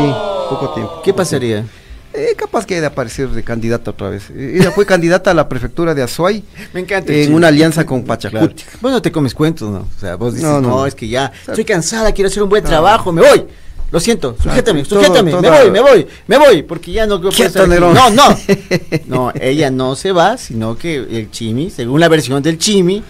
[0.50, 1.02] poco tiempo.
[1.04, 1.56] ¿Qué poco pasaría?
[1.58, 1.72] tiempo.
[2.18, 4.30] Eh, capaz que de aparecer de candidata otra vez.
[4.32, 7.14] Eh, Ella fue candidata a la prefectura de Azuay Me encanta.
[7.14, 8.20] en una alianza con Claro.
[8.20, 8.64] Pachacuti.
[8.82, 9.80] Vos no te comes cuentos, ¿no?
[9.96, 12.64] O sea, vos dices, No, no, es que ya estoy cansada, quiero hacer un buen
[12.64, 13.46] trabajo, me voy.
[13.92, 17.22] Lo siento, Claro, sujétame, todo- sujétame, me voy, me voy, me voy, porque ya no
[17.22, 17.68] puedo estar.
[17.70, 18.24] No, no.
[19.08, 23.02] No, ella no se va, sino que el Chimi, según la versión del Chimi,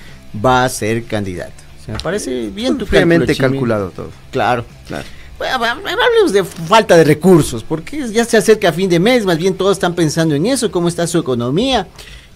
[0.45, 1.53] va a ser candidato.
[1.81, 4.09] O sea, me parece bien tu cálculo, calculado todo.
[4.31, 4.65] Claro.
[4.87, 5.05] Claro.
[5.41, 9.37] Va- hablemos de falta de recursos, porque ya se acerca a fin de mes, más
[9.37, 11.87] bien todos están pensando en eso, cómo está su economía.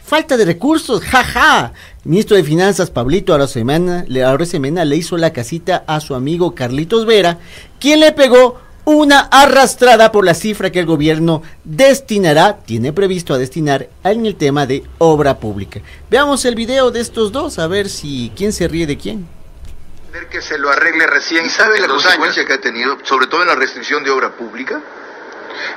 [0.03, 1.73] Falta de recursos, jaja.
[2.03, 7.39] Ministro de Finanzas Pablito Arosemena Arosemena le hizo la casita a su amigo Carlitos Vera,
[7.79, 13.37] quien le pegó una arrastrada por la cifra que el gobierno destinará, tiene previsto a
[13.37, 15.81] destinar en el tema de obra pública.
[16.09, 19.27] Veamos el video de estos dos, a ver si quién se ríe de quién.
[20.11, 21.45] Ver que se lo arregle recién.
[21.45, 22.47] ¿Y sabe en la dos consecuencia años.
[22.47, 24.81] que ha tenido, sobre todo en la restricción de obra pública?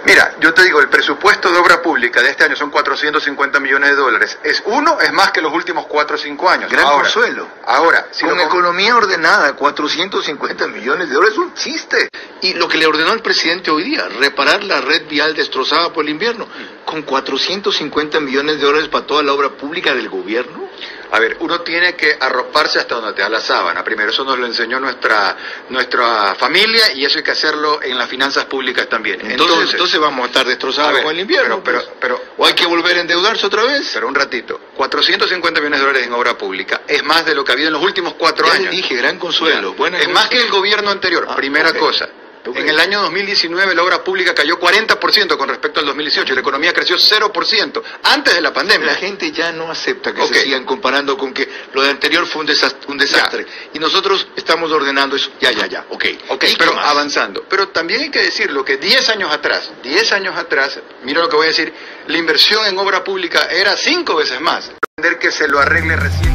[0.07, 3.91] Mira, yo te digo, el presupuesto de obra pública de este año son 450 millones
[3.91, 4.39] de dólares.
[4.43, 6.71] Es uno, es más que los últimos 4 o 5 años.
[6.71, 7.49] Gran ahora, consuelo.
[7.65, 12.09] Ahora, si Con economía ordenada, 450 millones de dólares es un chiste.
[12.41, 16.05] Y lo que le ordenó el presidente hoy día, reparar la red vial destrozada por
[16.05, 16.47] el invierno,
[16.85, 20.69] con 450 millones de dólares para toda la obra pública del gobierno.
[21.11, 23.85] A ver, uno tiene que arroparse hasta donde te da la sábana.
[23.85, 25.37] Primero, eso nos lo enseñó nuestra,
[25.69, 29.21] nuestra familia y eso hay que hacerlo en las finanzas públicas también.
[29.31, 31.63] Entonces, entonces, vamos a estar destrozados A ver, con el invierno.
[31.63, 31.91] pero- pues.
[32.01, 33.91] pero- o hay que volver a endeudarse otra vez.
[33.95, 37.53] Pero un ratito, 450 millones de dólares en obra pública es más de lo que
[37.53, 38.71] ha habido en los últimos cuatro Ya años.
[38.71, 39.75] dije, gran consuelo.
[39.75, 40.15] Buena es cosa.
[40.15, 42.09] más que el gobierno anterior, Ah, primera cosa.
[42.55, 46.41] En el año 2019 la obra pública cayó 40% con respecto al 2018 y la
[46.41, 48.87] economía creció 0% antes de la pandemia.
[48.89, 50.33] La gente ya no acepta que Ok.
[50.35, 52.81] se sigan comparando con que lo de anterior fue un desastre.
[52.89, 53.47] Un desastre.
[53.73, 55.31] Y nosotros estamos ordenando eso.
[55.41, 55.87] Ya, ya, ya.
[55.91, 56.05] Ok.
[56.29, 56.87] Ok, ¿Y qué pero más?
[56.87, 57.45] avanzando.
[57.49, 61.37] Pero también hay que decirlo que 10 años atrás, 10 años atrás, mira lo que
[61.37, 61.73] voy a decir,
[62.07, 64.71] la inversión en obra pública era 5 veces más.
[64.97, 66.33] Entender que se lo arregle recién.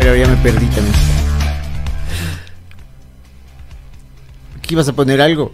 [0.00, 1.09] Pero ya me perdí también.
[4.70, 5.50] ¿Qué ibas a poner algo?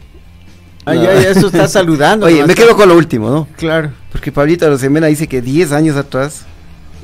[0.85, 1.05] Ay, No.
[1.05, 2.27] ya, ya, eso está saludando.
[2.27, 3.49] Oye, me quedo con lo último, ¿no?
[3.57, 3.93] Claro.
[4.13, 6.45] Porque Pablito Rosemena dice que 10 años atrás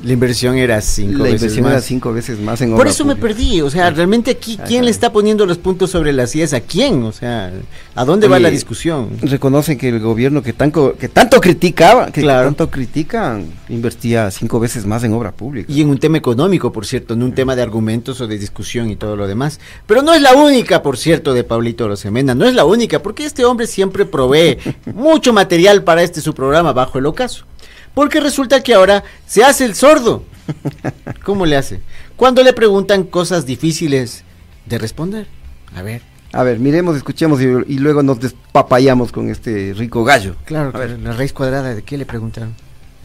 [0.03, 1.71] La inversión era cinco la veces inversión más.
[1.71, 4.91] era 5 veces más en Por eso me perdí, o sea, realmente aquí, ¿quién le
[4.91, 6.53] está poniendo los puntos sobre las IES?
[6.53, 7.03] ¿A quién?
[7.03, 7.53] O sea,
[7.95, 9.09] ¿a dónde va la discusión?
[9.21, 12.47] Reconocen que el gobierno que, que tanto criticaba, que Claro.
[12.47, 15.71] tanto critican, invertía cinco veces más en obra pública.
[15.71, 18.89] Y en un tema económico, por cierto, en un tema de argumentos o de discusión
[18.89, 19.61] y todo lo demás.
[19.87, 23.23] Pero no es la única, por cierto, de Pablito Rosemena, no es la única, porque
[23.25, 24.57] este hombre siempre provee
[24.93, 27.45] mucho material para este su programa bajo el ocaso.
[27.93, 30.25] Porque resulta que ahora se hace el sordo.
[31.23, 31.81] ¿Cómo le hace?
[32.15, 34.23] Cuando le preguntan cosas difíciles
[34.65, 35.27] de responder.
[35.75, 36.01] A ver.
[36.31, 40.35] A ver, miremos, escuchemos y, y luego nos despapayamos con este rico gallo.
[40.45, 40.99] Claro, A ver.
[40.99, 42.55] la raíz cuadrada, ¿de qué le preguntaron?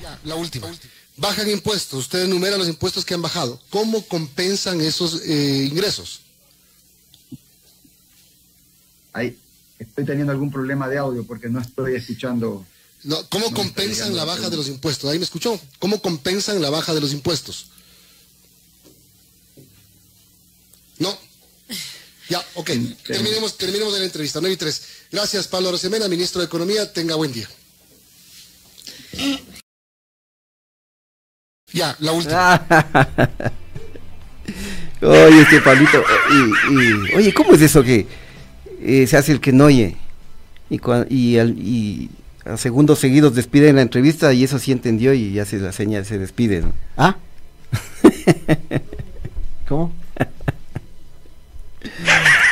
[0.01, 0.69] Ya, la última.
[1.19, 3.61] Bajan impuestos, usted enumera los impuestos que han bajado.
[3.71, 6.21] ¿Cómo compensan esos eh, ingresos?
[9.13, 9.37] Ahí
[9.79, 12.65] estoy teniendo algún problema de audio porque no estoy escuchando.
[13.05, 15.11] No, ¿Cómo No compensan la baja de los impuestos?
[15.11, 15.61] Ahí me escuchó.
[15.79, 17.67] ¿Cómo compensan la baja de los impuestos?
[20.99, 21.17] No.
[22.29, 22.71] Ya, ok.
[23.07, 24.41] Terminemos, terminemos de la entrevista.
[24.41, 24.83] 9 y 3.
[25.13, 26.93] Gracias, Pablo Rosemena, ministro de Economía.
[26.93, 27.49] Tenga buen día.
[31.73, 32.67] Ya, la última.
[35.03, 35.57] oye, este.
[36.31, 38.07] Y, y- oye, ¿cómo es eso que
[38.81, 39.97] eh, se hace el que no oye?
[40.69, 42.11] Y, y, y
[42.57, 46.63] segundos seguidos despiden la entrevista y eso sí entendió y hace la señal, se despide.
[46.63, 46.73] ¿no?
[46.97, 47.17] ¿Ah?
[49.69, 49.93] ¿Cómo?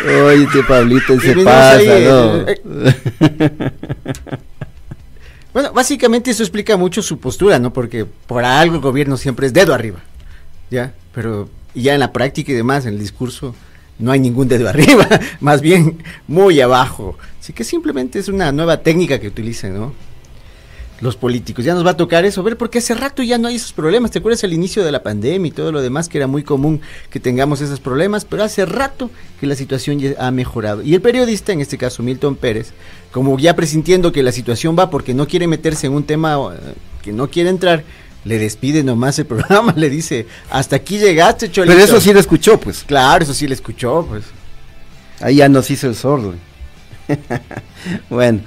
[0.05, 2.49] Oye, Pablito se pasa, ahí, ¿no?
[2.49, 2.61] eh,
[5.57, 7.73] Bueno, básicamente eso explica mucho su postura, ¿no?
[7.73, 10.01] Porque por algo el gobierno siempre es dedo arriba,
[10.71, 10.93] ¿ya?
[11.15, 13.55] Pero ya en la práctica y demás, en el discurso,
[13.99, 15.09] no hay ningún dedo arriba,
[15.41, 17.17] más bien muy abajo.
[17.47, 19.93] Así que simplemente es una nueva técnica que utilizan, ¿no?
[21.01, 21.65] Los políticos.
[21.65, 24.11] Ya nos va a tocar eso, ver, porque hace rato ya no hay esos problemas.
[24.11, 26.81] ¿Te acuerdas al inicio de la pandemia y todo lo demás, que era muy común
[27.09, 28.25] que tengamos esos problemas?
[28.25, 30.83] Pero hace rato que la situación ya ha mejorado.
[30.83, 32.73] Y el periodista, en este caso Milton Pérez,
[33.13, 36.75] como ya presintiendo que la situación va porque no quiere meterse en un tema eh,
[37.01, 37.85] que no quiere entrar,
[38.25, 41.77] le despide nomás el programa, le dice, hasta aquí llegaste, Cholito.
[41.77, 42.83] Pero eso sí lo escuchó, pues.
[42.83, 44.25] Claro, eso sí le escuchó, pues.
[45.21, 46.35] Ahí ya nos hizo el sordo.
[48.11, 48.41] bueno.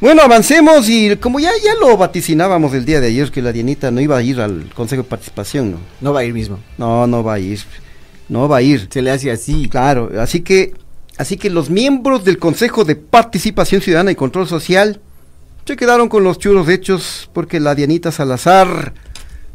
[0.00, 3.92] Bueno, avancemos y como ya, ya lo vaticinábamos el día de ayer, que la Dianita
[3.92, 5.76] no iba a ir al Consejo de Participación, ¿no?
[6.00, 6.58] No va a ir mismo.
[6.76, 7.60] No, no va a ir.
[8.28, 8.88] No va a ir.
[8.90, 9.68] Se le hace así.
[9.68, 10.74] Claro, así que,
[11.18, 15.00] así que los miembros del Consejo de Participación Ciudadana y Control Social
[15.64, 18.94] se quedaron con los churos hechos porque la Dianita Salazar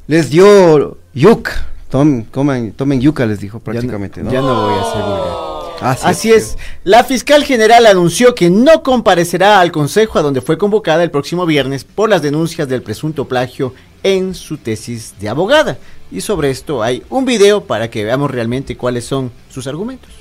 [0.08, 1.68] les dio yuca.
[1.90, 4.32] Tom- coman- tomen yuca, les dijo prácticamente, ¿no?
[4.32, 5.57] Ya no voy a hacer vulgar.
[5.82, 6.58] Así Así es.
[6.84, 11.46] La fiscal general anunció que no comparecerá al Consejo a donde fue convocada el próximo
[11.46, 15.78] viernes por las denuncias del presunto plagio en su tesis de abogada.
[16.12, 20.12] Y sobre esto hay un video para que veamos realmente cuáles son sus argumentos.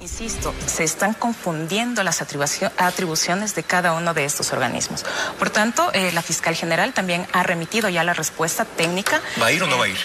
[0.00, 5.04] Insisto, se están confundiendo las atribucio- atribuciones de cada uno de estos organismos.
[5.38, 9.20] Por tanto, eh, la fiscal general también ha remitido ya la respuesta técnica.
[9.40, 9.96] ¿Va a ir o no va a ir?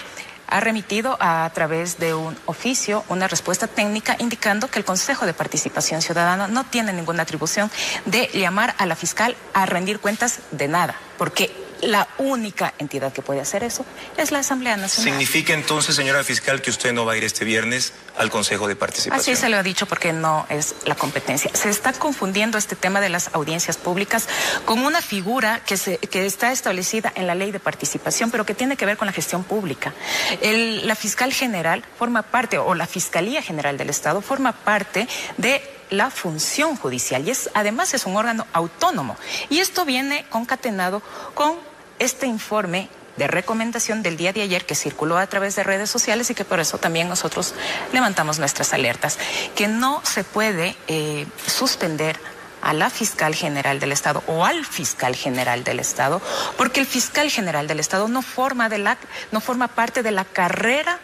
[0.52, 5.32] Ha remitido a través de un oficio una respuesta técnica indicando que el Consejo de
[5.32, 7.70] Participación Ciudadana no tiene ninguna atribución
[8.04, 13.22] de llamar a la fiscal a rendir cuentas de nada, porque la única entidad que
[13.22, 13.84] puede hacer eso
[14.16, 15.12] es la Asamblea Nacional.
[15.12, 18.76] ¿Significa entonces, señora fiscal, que usted no va a ir este viernes al Consejo de
[18.76, 19.20] Participación?
[19.20, 21.50] Así se lo he dicho porque no es la competencia.
[21.54, 24.28] Se está confundiendo este tema de las audiencias públicas
[24.64, 28.54] con una figura que, se, que está establecida en la ley de participación, pero que
[28.54, 29.92] tiene que ver con la gestión pública.
[30.40, 35.62] El- la fiscal general forma parte, o la Fiscalía General del Estado forma parte de
[35.90, 39.16] la función judicial y es además es un órgano autónomo.
[39.50, 41.02] Y esto viene concatenado
[41.34, 41.56] con
[42.02, 46.30] este informe de recomendación del día de ayer que circuló a través de redes sociales
[46.30, 47.54] y que por eso también nosotros
[47.92, 49.18] levantamos nuestras alertas,
[49.54, 52.18] que no se puede eh, suspender
[52.62, 56.22] a la fiscal general del Estado o al fiscal general del Estado,
[56.56, 58.96] porque el fiscal general del Estado no forma, de la,
[59.30, 60.98] no forma parte de la carrera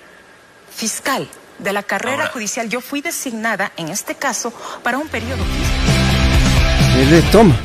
[0.74, 2.68] fiscal, de la carrera Ahora- judicial.
[2.68, 5.44] Yo fui designada, en este caso, para un periodo
[7.32, 7.56] toma.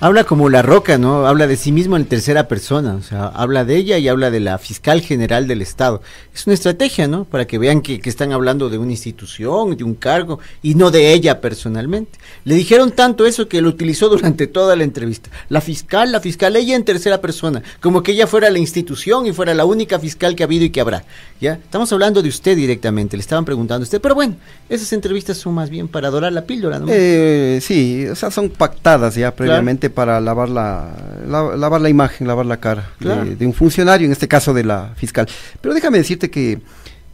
[0.00, 1.26] Habla como la roca, ¿no?
[1.26, 4.38] Habla de sí mismo en tercera persona, o sea, habla de ella y habla de
[4.38, 6.02] la fiscal general del Estado.
[6.32, 7.24] Es una estrategia, ¿no?
[7.24, 10.92] Para que vean que, que están hablando de una institución, de un cargo, y no
[10.92, 12.16] de ella personalmente.
[12.44, 15.30] Le dijeron tanto eso que lo utilizó durante toda la entrevista.
[15.48, 19.32] La fiscal, la fiscal, ella en tercera persona, como que ella fuera la institución y
[19.32, 21.02] fuera la única fiscal que ha habido y que habrá.
[21.40, 21.54] ¿Ya?
[21.54, 24.36] Estamos hablando de usted directamente, le estaban preguntando a usted, pero bueno,
[24.68, 26.86] esas entrevistas son más bien para dorar la píldora, ¿no?
[26.88, 30.90] Eh, sí, o sea, son pactadas ya previamente para lavar la,
[31.26, 33.24] la- lavar la imagen, lavar la cara de- Claro.
[33.24, 35.26] de, un funcionario, en este caso de la fiscal.
[35.60, 36.60] Pero déjame decirte que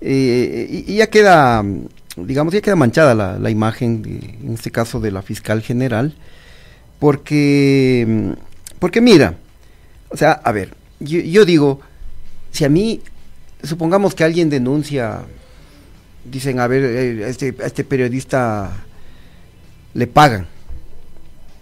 [0.00, 1.64] eh, y, y ya queda,
[2.16, 6.14] digamos, ya queda manchada la, la imagen, de- en este caso de la fiscal general,
[6.98, 8.34] porque,
[8.78, 9.34] porque mira,
[10.10, 11.80] o sea, a ver, yo, yo digo,
[12.50, 13.00] si a mí,
[13.62, 15.20] supongamos que alguien denuncia,
[16.24, 18.70] dicen, a ver, eh, a este, a este periodista
[19.94, 20.46] le pagan.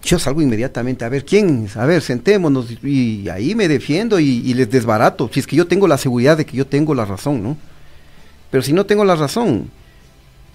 [0.04, 4.42] Yo salgo inmediatamente, a ver quién, a ver, sentémonos y, y ahí me defiendo y,
[4.44, 7.04] y les desbarato, si es que yo tengo la seguridad de que yo tengo la
[7.04, 7.56] razón, ¿no?
[8.50, 9.70] Pero si no tengo la razón,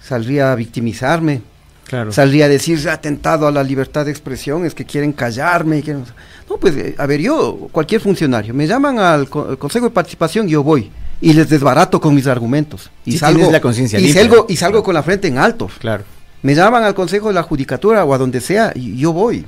[0.02, 1.40] saldría a victimizarme,
[1.86, 2.12] Claro.
[2.12, 5.80] saldría a decir atentado a la libertad de expresión, es que quieren callarme.
[5.82, 6.04] quieren-
[6.50, 9.92] No, pues, eh, a ver, yo, cualquier funcionario, me llaman al, co- al Consejo de
[9.92, 10.90] Participación, yo voy
[11.22, 12.90] y les desbarato con mis argumentos.
[13.06, 14.20] Y Sí salgo, la conciencia y limpia.
[14.22, 15.70] salgo, y salgo con la frente en alto.
[15.78, 16.04] Claro.
[16.42, 19.44] Me llaman al Consejo de la Judicatura o a donde sea y yo voy.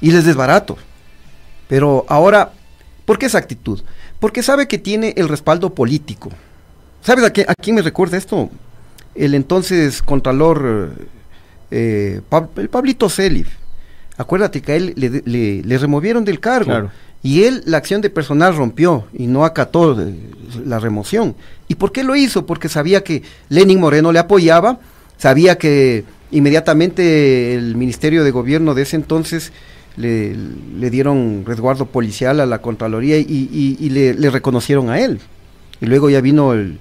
[0.00, 0.76] Y les desbarato.
[1.68, 2.52] Pero ahora,
[3.04, 3.80] ¿por qué esa actitud?
[4.18, 6.30] Porque sabe que tiene el respaldo político.
[7.02, 8.50] ¿Sabes a, qué- a quién me recuerda esto?
[9.14, 10.92] El entonces Contralor,
[11.70, 13.48] eh, Pab- el Pablito Celif.
[14.16, 16.70] Acuérdate que a él le, le- le removieron del cargo.
[16.70, 16.90] Claro.
[17.22, 20.14] Y él la acción de personal rompió y no acató eh,
[20.64, 21.36] la remoción.
[21.68, 22.46] ¿Y por qué lo hizo?
[22.46, 24.78] Porque sabía que Lenin Moreno le apoyaba,
[25.20, 26.02] sabía que
[26.32, 29.52] inmediatamente el Ministerio de Gobierno de ese entonces
[29.96, 30.34] le,
[30.78, 35.20] le dieron resguardo policial a la Contraloría y, y- y le, le reconocieron a él.
[35.80, 36.78] Y luego ya vino el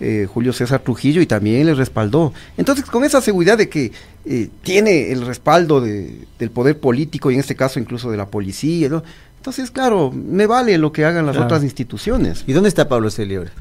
[0.00, 2.32] eh, Julio César Trujillo y también le respaldó.
[2.56, 3.92] Entonces, con esa seguridad de que
[4.24, 8.26] eh, tiene el respaldo de- del poder político y en este caso incluso de la
[8.26, 9.02] policía, ¿no?
[9.36, 11.46] entonces, claro, me vale lo que hagan las Claro.
[11.46, 12.44] otras instituciones.
[12.46, 13.52] ¿Y dónde está Pablo Celia ahora?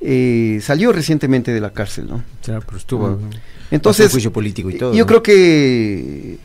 [0.00, 2.22] Eh, salió recientemente de la cárcel, ¿no?
[2.44, 3.08] Pero estuvo.
[3.10, 3.30] Mm.
[3.70, 4.94] Entonces, juicio político y todo.
[4.94, 5.06] yo ¿no?
[5.06, 6.38] creo que,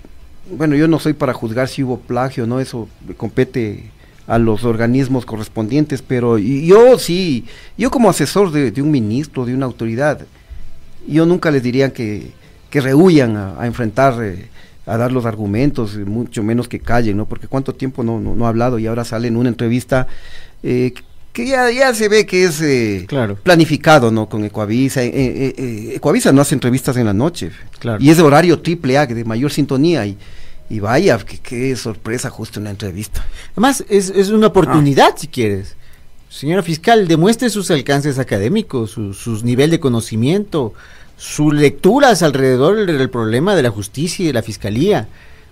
[0.52, 2.60] bueno, yo no soy para juzgar si hubo plagio, ¿no?
[2.60, 3.92] Eso compete
[4.28, 7.46] a los organismos correspondientes, pero yo sí,
[7.78, 10.22] yo como asesor de, de un ministro, de una autoridad,
[11.08, 12.32] yo nunca les diría que,
[12.70, 14.48] que rehuyan a, a enfrentar, eh,
[14.86, 17.26] a dar los argumentos, eh, mucho menos que callen, ¿no?
[17.26, 20.08] Porque cuánto tiempo no, no, no ha hablado y ahora sale en una entrevista
[20.64, 20.94] eh,
[21.34, 23.36] que ya, ya se ve que es eh, Claro.
[23.36, 24.30] planificado, ¿no?
[24.30, 25.04] Con Ecuavisa.
[25.04, 27.52] eh, eh, eh, Ecuavisa no hace entrevistas en la noche.
[27.80, 28.02] Claro.
[28.02, 30.06] Y es de horario triple A, de mayor sintonía.
[30.06, 30.16] Y,
[30.70, 33.26] y vaya, qué, sorpresa justo en la entrevista.
[33.54, 35.76] Además, es, es una oportunidad, si quieres.
[36.30, 40.74] Señora fiscal, demuestre sus alcances académicos, su, sus nivel de conocimiento,
[41.18, 45.08] sus lecturas alrededor del problema de la justicia y de la fiscalía.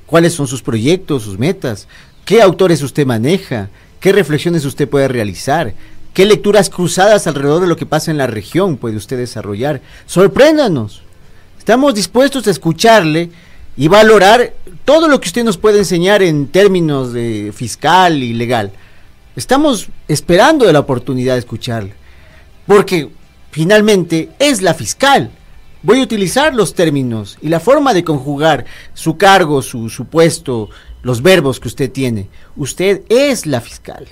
[0.06, 1.88] ¿Cuáles son sus proyectos, sus metas?
[2.26, 3.70] ¿Qué autores usted maneja?
[4.02, 5.76] ¿Qué reflexiones usted puede realizar?
[6.16, 9.80] ¿Qué lecturas cruzadas alrededor de lo que pasa en la región puede usted desarrollar?
[10.08, 11.04] Sorpréndanos.
[11.60, 13.30] Estamos dispuestos a escucharle
[13.78, 14.54] y valorar
[14.86, 18.72] todo lo que usted nos puede enseñar en términos de fiscal y legal.
[19.36, 21.94] Estamos esperando de la oportunidad de escucharle,
[22.66, 23.08] porque
[23.52, 25.30] finalmente es la fiscal.
[25.84, 30.70] Voy a utilizar los términos y la forma de conjugar su cargo, su, su puesto,
[31.04, 32.28] los verbos que usted tiene.
[32.56, 34.08] Usted es la fiscal.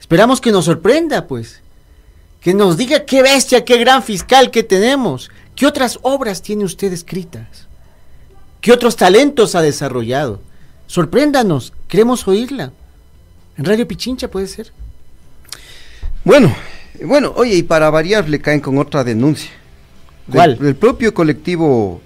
[0.00, 1.60] Esperamos que nos sorprenda, pues.
[2.40, 5.30] Que nos diga qué bestia, qué gran fiscal que tenemos.
[5.56, 7.66] ¿Qué otras obras tiene usted escritas?
[8.60, 10.40] ¿Qué otros talentos ha desarrollado?
[10.86, 12.72] Sorpréndanos, queremos oírla.
[13.56, 14.72] En Radio Pichincha puede ser.
[16.24, 16.54] Bueno,
[16.98, 19.50] eh, bueno, oye, y para variar le caen con otra denuncia.
[20.26, 20.58] Del- ¿Cuál?
[20.58, 22.00] Del, propio colectivo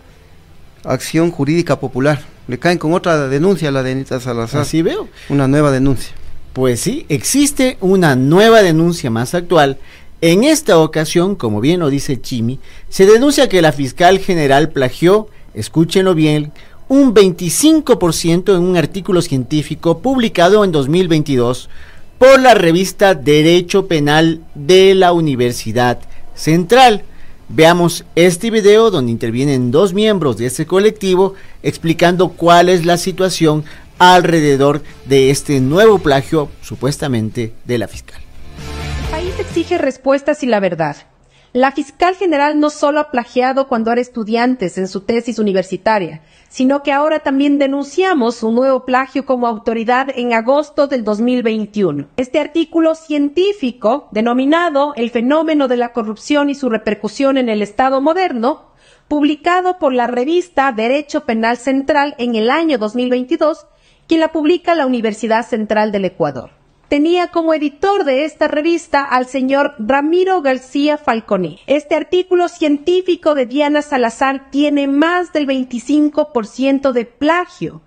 [0.85, 2.21] Acción Jurídica Popular.
[2.49, 4.63] Le caen con otra denuncia a la de Anita Salazar.
[4.63, 5.07] Así veo.
[5.29, 6.15] Una nueva denuncia.
[6.55, 9.79] Pues sí, existe una nueva denuncia más actual.
[10.21, 15.29] En esta ocasión, como bien lo dice Chimi, se denuncia que la fiscal general plagió,
[15.55, 16.51] escúchenlo bien,
[16.89, 21.69] un 25% en un artículo científico publicado en 2022
[22.19, 26.01] por la revista Derecho Penal de la Universidad
[26.35, 27.05] Central.
[27.51, 31.33] Veamos este video donde intervienen dos miembros de este colectivo
[31.63, 33.65] explicando cuál es la situación
[33.99, 38.21] alrededor de este nuevo plagio supuestamente de la fiscal.
[39.05, 40.97] El país exige respuestas y la verdad.
[41.55, 46.21] La fiscal general no solo ha plagiado cuando era estudiantes en su tesis universitaria,
[46.51, 52.09] sino que ahora también denunciamos un nuevo plagio como autoridad en agosto del 2021.
[52.19, 58.03] Este artículo científico, denominado El fenómeno de la corrupción y su repercusión en el Estado
[58.03, 58.73] moderno,
[59.09, 63.67] publicado por la revista Derecho Penal Central en el año 2022,
[64.07, 66.58] quien la publica la Universidad Central del Ecuador
[66.89, 71.61] tenía como editor de esta revista al señor Ramiro García Falconi.
[71.67, 77.83] Este artículo científico de Diana Salazar tiene más del 25% de plagio.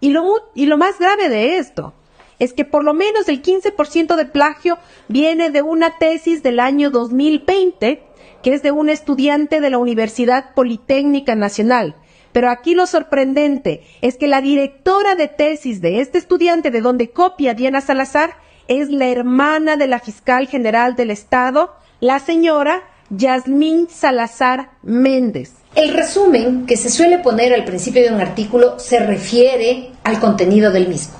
[0.00, 0.24] Y lo,
[0.54, 1.92] y lo más grave de esto
[2.38, 4.78] es que por lo menos el 15% de plagio
[5.08, 8.02] viene de una tesis del año 2020,
[8.42, 11.96] que es de un estudiante de la Universidad Politécnica Nacional.
[12.32, 17.10] Pero aquí lo sorprendente es que la directora de tesis de este estudiante de donde
[17.10, 18.36] copia Diana Salazar
[18.68, 25.54] es la hermana de la fiscal general del Estado, la señora Yasmín Salazar Méndez.
[25.74, 30.70] El resumen que se suele poner al principio de un artículo se refiere al contenido
[30.70, 31.14] del mismo.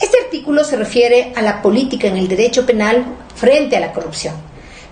[0.00, 4.34] Este artículo se refiere a la política en el derecho penal frente a la corrupción.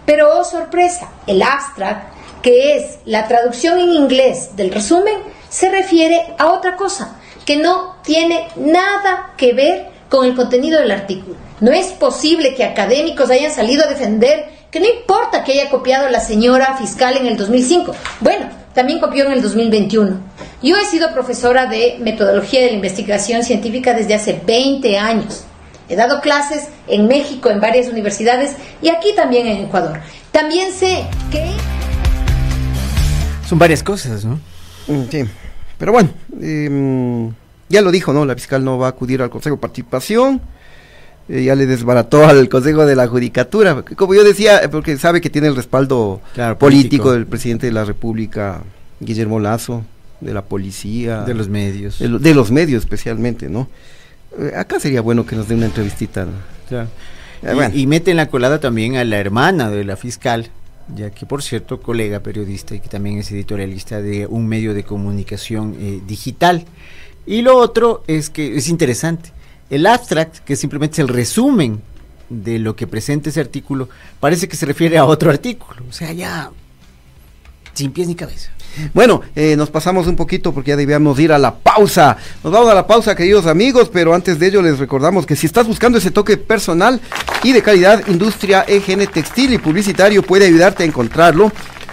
[0.06, 5.14] Pero, oh sorpresa, el abstract, que es la traducción en inglés del resumen,
[5.48, 10.90] se refiere a otra cosa, que no tiene nada que ver con el contenido del
[10.90, 11.36] artículo.
[11.60, 16.08] No es posible que académicos hayan salido a defender que no importa que haya copiado
[16.08, 17.94] la señora fiscal en el 2005.
[18.20, 20.20] Bueno, también copió en el 2021.
[20.62, 25.44] Yo he sido profesora de metodología de la investigación científica desde hace 20 años.
[25.88, 30.00] He dado clases en México, en varias universidades y aquí también en Ecuador.
[30.30, 31.69] También sé que...
[33.50, 34.36] Son varias cosas, ¿no?
[34.86, 35.24] Mm, Sí,
[35.76, 37.32] pero bueno, em,
[37.68, 38.24] ya lo dijo, ¿no?
[38.24, 40.40] La fiscal no va a acudir al Consejo de Participación,
[41.28, 45.20] eh, ya le desbarató al Consejo de la Judicatura, como yo decía, eh, porque sabe
[45.20, 47.12] que tiene el respaldo Claro, político, político.
[47.12, 48.62] del presidente de la República,
[49.00, 49.84] Guillermo Lazo,
[50.20, 51.22] de la policía.
[51.22, 51.98] De los medios.
[51.98, 53.68] De, lo- de los medios especialmente, ¿no?
[54.38, 56.24] Eh, acá sería bueno que nos dé una entrevistita.
[56.24, 56.32] ¿no?
[56.68, 56.88] Claro.
[57.42, 57.74] Eh, Y- bueno.
[57.74, 60.50] y, mete en la colada también a la hermana de la fiscal,
[60.94, 64.84] ya que por cierto, colega periodista y que también es editorialista de un medio de
[64.84, 66.64] comunicación eh, digital.
[67.26, 69.32] Y lo otro es que es interesante.
[69.68, 71.80] El abstract, que simplemente es el resumen
[72.28, 73.88] de lo que presenta ese artículo,
[74.20, 75.82] parece que se refiere a otro artículo.
[75.88, 76.50] O sea, ya
[77.72, 78.50] sin pies ni cabeza.
[78.94, 82.16] Bueno, eh, nos pasamos un poquito porque ya debíamos ir a la pausa.
[82.42, 85.46] Nos vamos a la pausa, queridos amigos, pero antes de ello les recordamos que si
[85.46, 87.00] estás buscando ese toque personal
[87.42, 91.50] y de calidad, Industria EGN Textil y Publicitario puede ayudarte a encontrarlo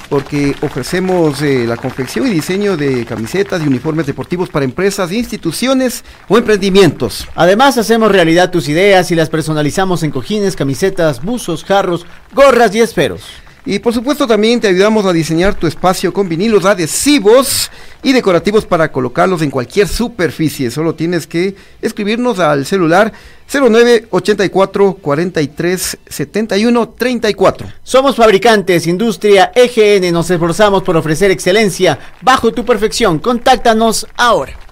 [0.10, 6.06] porque ofrecemos eh, la confección y diseño de camisetas y uniformes deportivos para empresas, instituciones
[6.30, 7.28] o emprendimientos.
[7.36, 12.80] Además, hacemos realidad tus ideas y las personalizamos en cojines, camisetas, buzos, jarros, gorras y
[12.80, 13.24] esferos.
[13.70, 17.70] Y por supuesto también te ayudamos a diseñar tu espacio con vinilos adhesivos
[18.02, 20.72] y decorativos para colocarlos en cualquier superficie.
[20.72, 23.12] Solo tienes que escribirnos al celular
[23.52, 27.68] 0984 43 71 34.
[27.84, 33.20] Somos fabricantes, industria EGN, nos esforzamos por ofrecer excelencia bajo tu perfección.
[33.20, 34.67] Contáctanos ahora.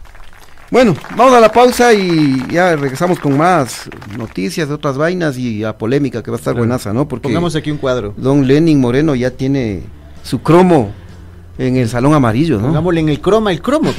[0.72, 3.88] Bueno, vamos a la pausa y ya regresamos con más
[4.18, 6.66] noticias de otras vainas y a polémica que va a estar Claro.
[6.66, 7.07] buenaza, ¿no?
[7.07, 8.13] Porque Pongamos aquí un cuadro.
[8.18, 9.84] Don Lenin Moreno ya tiene
[10.24, 10.91] su cromo
[11.57, 12.68] en el salón amarillo, ¿no?
[12.68, 13.91] Pongámosle en el croma, el cromo.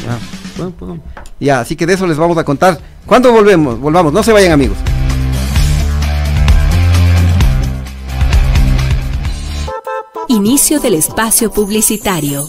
[0.56, 1.04] Bueno, pongamos.
[1.38, 2.78] Ya, así que de eso les vamos a contar.
[3.06, 3.78] ¿Cuándo volvemos?
[3.78, 4.76] Volvamos, no se vayan amigos.
[10.28, 12.48] Inicio del espacio publicitario.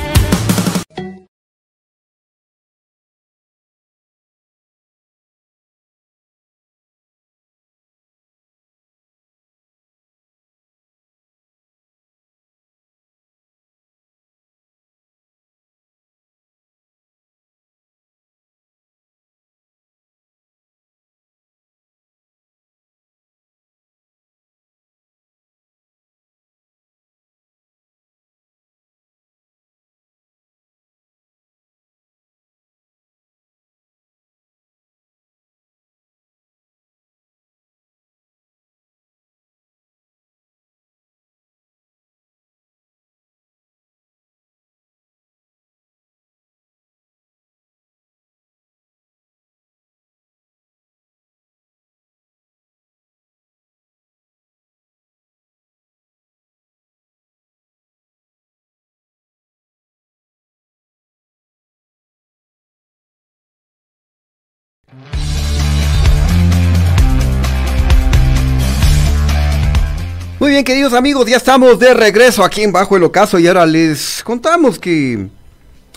[70.39, 73.65] Muy bien, queridos amigos, ya estamos de regreso aquí en Bajo el Ocaso y ahora
[73.65, 75.27] les contamos que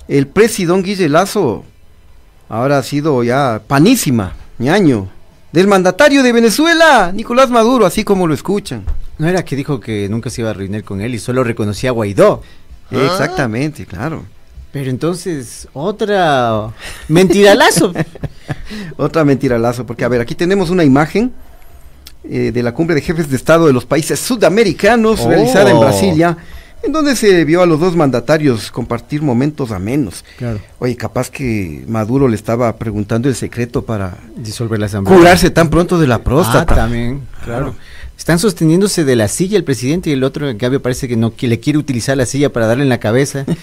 [0.07, 1.65] el presidón Guille Lazo
[2.49, 5.09] ahora ha sido ya panísima, ñaño,
[5.51, 8.85] del mandatario de Venezuela, Nicolás Maduro, así como lo escuchan.
[9.17, 11.91] No era que dijo que nunca se iba a reunir con él y solo reconocía
[11.91, 12.43] a Guaidó.
[12.91, 14.25] Exactamente, claro.
[14.75, 16.71] Pero entonces, otra
[17.09, 17.93] mentiralazo.
[18.97, 21.33] Otra mentira lazo, porque a ver, aquí tenemos una imagen
[22.29, 25.29] eh, de la cumbre de jefes de Estado de los países sudamericanos Oh.
[25.29, 26.37] realizada en Brasilia,
[26.83, 30.25] en donde se vio a los dos mandatarios compartir momentos amenos.
[30.37, 30.61] Claro.
[30.81, 35.17] Oye, capaz que Maduro le estaba preguntando el secreto para Disolver la asamblea.
[35.17, 36.75] curarse tan pronto de la próstata.
[36.75, 37.75] Ah, también, claro.
[38.19, 41.35] Están sosteniéndose de la silla el presidente y el otro, en cambio, parece que no
[41.35, 43.45] que le quiere utilizar la silla para darle en la cabeza.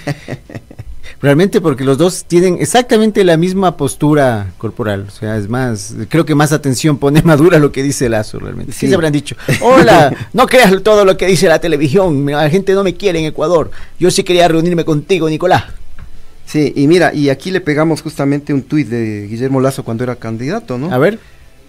[1.22, 5.06] Realmente porque los dos tienen exactamente la misma postura corporal.
[5.08, 8.39] O sea, es más, creo que más atención pone Madura a lo que dice Lazo
[8.39, 8.72] realmente.
[8.72, 8.88] Sí.
[8.88, 12.84] Se habrán dicho, hola, no creas todo lo que dice la televisión, la gente no
[12.84, 13.72] me quiere en Ecuador.
[13.99, 15.64] Yo sí quería reunirme contigo, Nicolás.
[16.45, 20.16] Sí, y mira, y aquí le pegamos justamente un tuit de Guillermo Lazo cuando era
[20.16, 20.91] candidato, ¿no?
[20.91, 21.20] A ver.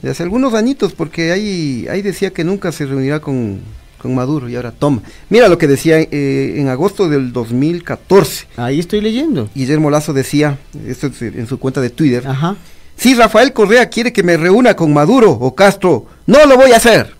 [0.03, 3.61] De hace algunos añitos, porque ahí, ahí decía que nunca se reunirá con,
[4.03, 5.00] con Maduro y ahora toma.
[5.30, 8.46] Mira lo que decía eh, en agosto del 2014.
[8.57, 9.48] Ahí estoy leyendo.
[9.55, 12.26] Guillermo Lazo decía, esto es en su cuenta de Twitter.
[12.26, 12.57] Ajá.
[12.96, 16.76] Si Rafael Correa quiere que me reúna con Maduro o Castro, no lo voy a
[16.76, 17.14] hacer.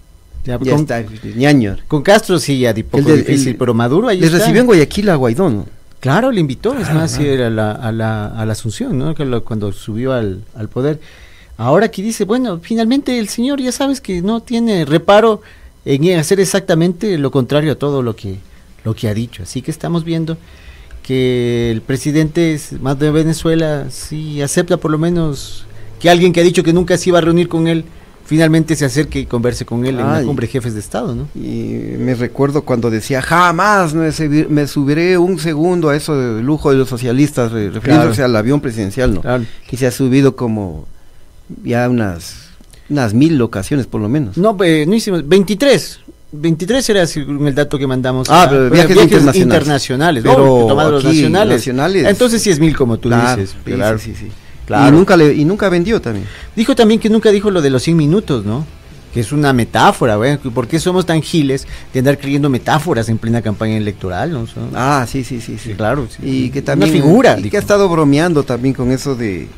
[0.45, 1.05] Ya, Ya con, está,
[1.37, 1.76] ñaño.
[1.89, 4.39] con Castro sí, ya di poco El de- difícil, el- pero Maduro ahí Le está.
[4.39, 5.66] recibió en Guayaquil a Guaidó, ¿no?
[6.01, 9.14] Claro, le invitó, es más, sí, era la- a, la, a la Asunción, ¿no?
[9.14, 10.99] Que lo- cuando subió al, al poder.
[11.57, 15.43] Ahora aquí dice, bueno, finalmente el señor ya sabes que no tiene reparo
[15.85, 18.37] en hacer exactamente lo contrario a todo lo que,
[18.85, 19.43] lo que ha dicho.
[19.43, 20.37] Así que estamos viendo
[21.03, 25.66] que el presidente es más de Venezuela sí acepta por lo menos
[26.01, 27.85] que alguien que ha dicho que nunca se iba a reunir con él,
[28.24, 31.28] finalmente se acerque y converse con él en la cumbre de jefes de Estado, ¿no?
[31.35, 36.45] Y me recuerdo cuando decía, jamás me, subi- me subiré un segundo a eso del
[36.45, 38.30] lujo de los socialistas, re- refiriéndose Claro.
[38.30, 39.20] al avión presidencial, ¿no?
[39.22, 39.45] Claro.
[39.68, 40.87] Que se ha subido como
[41.64, 42.41] ya unas,
[42.93, 44.36] unas mil ocasiones por lo menos.
[44.36, 46.01] No, eh, no hicimos 23.
[46.34, 48.30] 23 era el dato que mandamos.
[48.30, 49.43] Ah, a- pero viajes internacionales.
[49.43, 50.90] internacionales, Pero ¿no?
[50.90, 51.57] Los aquí, nacionales.
[51.59, 52.07] nacionales.
[52.07, 53.55] Entonces sí es mil como tú Claro, dices.
[53.64, 53.99] claro.
[53.99, 54.32] sí, sí, sí.
[54.66, 54.88] Claro.
[54.88, 56.24] Y nunca le, y nunca vendió también.
[56.57, 58.64] Dijo también que nunca dijo lo de los 100 minutos, ¿no?
[59.12, 60.38] Que es una metáfora, ¿ve?
[60.38, 64.32] ¿Por qué somos tan giles de andar creyendo metáforas en plena campaña electoral?
[64.32, 64.47] ¿no?
[64.74, 65.74] Ah, sí, sí, sí, sí.
[65.74, 66.07] claro.
[66.09, 66.22] sí.
[66.47, 67.38] Y que también Una figura.
[67.38, 69.49] y que ha estado bromeando también con eso de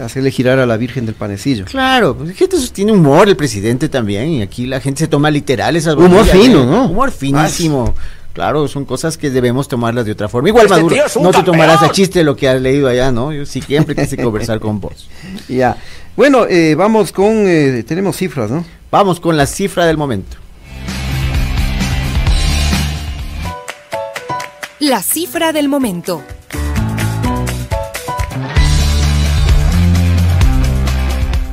[0.00, 1.64] hacerle girar a la Virgen del Panecillo.
[1.64, 5.30] Claro, pues, gente eso tiene humor el presidente también y aquí la gente se toma
[5.30, 6.66] literal esas Humor bromas, fino, ¿eh?
[6.66, 6.86] ¿no?
[6.86, 7.94] Humor finísimo.
[8.32, 10.48] Claro, son cosas que debemos tomarlas de otra forma.
[10.48, 13.32] Igual Este Maduro, no te tomarás a chiste lo que has leído allá, ¿no?
[13.32, 15.08] Yo sí siempre quise conversar con vos.
[15.48, 15.76] Ya.
[16.16, 18.64] Bueno, eh, vamos con eh, tenemos cifras, ¿no?
[18.90, 20.36] Vamos con la cifra del momento.
[24.78, 26.22] La cifra del momento.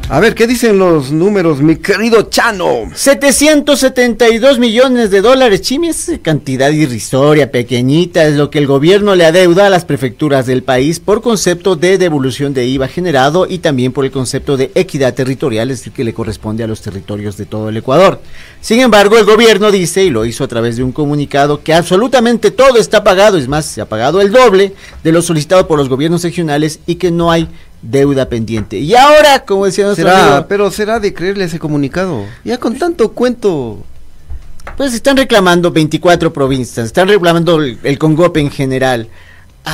[0.07, 2.91] A ver, ¿qué dicen los números, mi querido Chano?
[2.93, 9.25] 772 millones de dólares, Chimi, es cantidad irrisoria, pequeñita, es lo que el gobierno le
[9.25, 13.93] adeuda a las prefecturas del país por concepto de devolución de IVA generado y también
[13.93, 17.47] por el concepto de equidad territorial, es decir, que le corresponde a los territorios de
[17.47, 18.21] todo el Ecuador.
[18.61, 22.51] Sin embargo, el gobierno dice, y lo hizo a través de un comunicado, que absolutamente
[22.51, 25.89] todo está pagado, es más, se ha pagado el doble de lo solicitado por los
[25.89, 27.49] gobiernos regionales y que no hay
[27.89, 28.77] deuda pendiente.
[28.77, 32.25] Y ahora, como decía nuestro Será, amigo, pero será de creerle ese comunicado.
[32.43, 33.83] Ya con tanto cuento.
[34.77, 37.99] Pues están reclamando 24 provincias, están reclamando el, el
[38.35, 39.07] en general.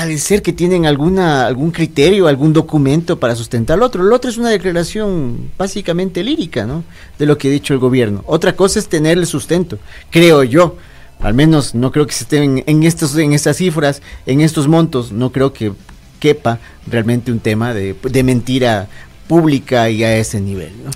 [0.05, 4.03] De ser que tienen alguna algún criterio, algún documento para sustentar lo otro.
[4.03, 6.83] Lo otro es una declaración básicamente lírica, ¿no?
[7.19, 8.23] De lo que ha dicho el gobierno.
[8.25, 10.77] Otra cosa es tener el sustento, creo yo.
[11.19, 15.11] Al menos no creo que se estén en estos en estas cifras, en estos montos,
[15.11, 15.73] no creo que
[16.21, 18.87] quepa realmente un tema de, de mentira
[19.27, 20.91] pública y a ese nivel, ¿no?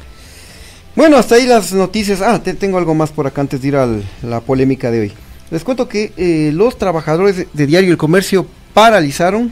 [0.96, 2.22] Bueno, hasta ahí las noticias.
[2.22, 3.88] Ah, te, tengo algo más por acá antes de ir a
[4.24, 5.14] la polémica de hoy.
[5.52, 9.52] Les cuento que eh, los trabajadores de, de Diario El Comercio paralizaron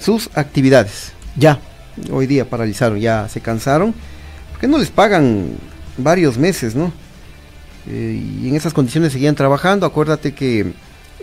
[0.00, 1.12] sus actividades.
[1.36, 1.60] Ya.
[2.10, 3.94] Hoy día paralizaron, ya se cansaron.
[4.52, 5.50] Porque no les pagan
[5.98, 6.92] varios meses, ¿no?
[7.86, 9.84] Eh, y en esas condiciones seguían trabajando.
[9.84, 10.72] Acuérdate que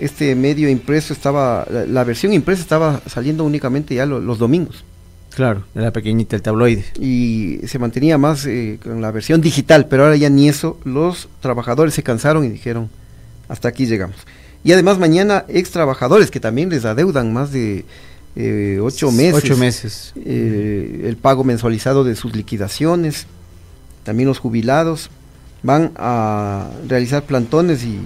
[0.02, 4.84] este medio impreso estaba, la, la versión impresa estaba saliendo únicamente ya lo- los domingos.
[5.34, 6.84] Claro, era pequeñita el tabloide.
[6.99, 10.78] Y se mantenía más eh, con la versión digital, pero ahora ya ni eso.
[10.84, 12.89] Los trabajadores se cansaron y dijeron,
[13.47, 14.18] hasta aquí llegamos.
[14.64, 17.86] Y además mañana ex trabajadores que también les adeudan más de
[18.36, 19.43] eh, ocho meses.
[19.43, 20.14] Ocho meses.
[20.18, 23.26] eh, el pago mensualizado de sus liquidaciones.
[24.04, 25.10] También los jubilados
[25.64, 27.99] van a realizar plantones y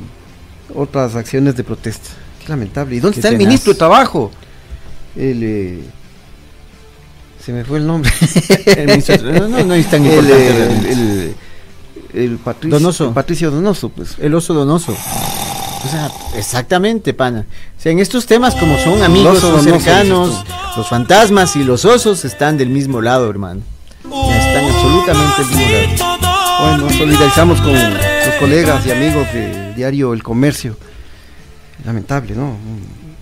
[0.73, 2.09] otras acciones de protesta.
[2.41, 2.95] Qué lamentable.
[2.95, 4.31] ¿Y dónde Qué está el ministro de Trabajo?
[5.15, 5.79] El, eh,
[7.43, 8.11] se me fue el nombre.
[8.65, 10.91] El ministro de- no, no, no es tan El, importante eh, realmente.
[10.91, 11.35] el-
[12.13, 13.07] el Patricio Donoso.
[13.09, 14.15] el Patricio Donoso, pues.
[14.19, 14.93] El oso donoso.
[14.93, 17.45] O sea, exactamente, pana.
[17.77, 20.43] O sea, en estos temas, como son amigos, son cercanos,
[20.77, 23.61] los fantasmas y los osos están del mismo lado, hermano.
[24.03, 26.77] Están absolutamente del mismo lado.
[26.77, 27.75] Bueno, solidarizamos con
[28.25, 30.77] los colegas y amigos de Diario El Comercio.
[31.85, 32.57] Lamentable, ¿no?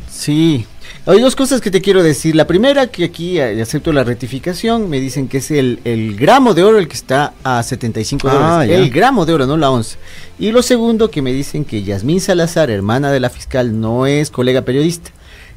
[0.09, 0.65] Sí.
[1.05, 2.35] Hay dos cosas que te quiero decir.
[2.35, 6.53] La primera, que aquí eh, acepto la rectificación, me dicen que es el, el gramo
[6.53, 8.69] de oro el que está a 75 Ah, dólares.
[8.69, 8.77] ya.
[8.77, 9.97] El gramo de oro, no la onza.
[10.39, 14.29] Y lo segundo, que me dicen que Yasmín Salazar, hermana de la fiscal, no es
[14.29, 15.11] colega periodista.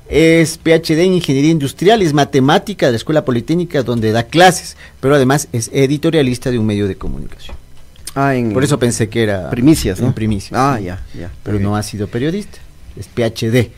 [0.09, 5.17] Es PhD en Ingeniería Industrial, es matemática de la Escuela Politécnica donde da clases, pero
[5.17, 7.57] además es editorialista de un medio de comunicación.
[8.17, 10.07] Ah, en Por eso pensé que era Primicias, ¿no?
[10.09, 10.59] en primicias.
[10.59, 10.85] Ah, sí.
[10.87, 11.31] ya, ya.
[11.43, 12.59] Pero no ha sido periodista,
[12.97, 13.71] es PhD.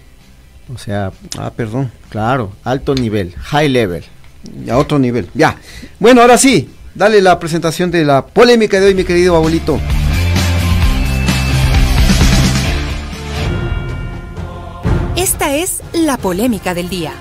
[0.72, 1.90] O sea, Ah, perdón.
[2.08, 4.04] claro, alto nivel, high level.
[4.70, 5.28] A otro nivel.
[5.34, 5.56] Ya.
[5.98, 6.70] Bueno, ahora sí.
[6.94, 9.78] Dale la presentación de la polémica de hoy, mi querido abuelito.
[15.16, 17.12] Esta es la polémica del día.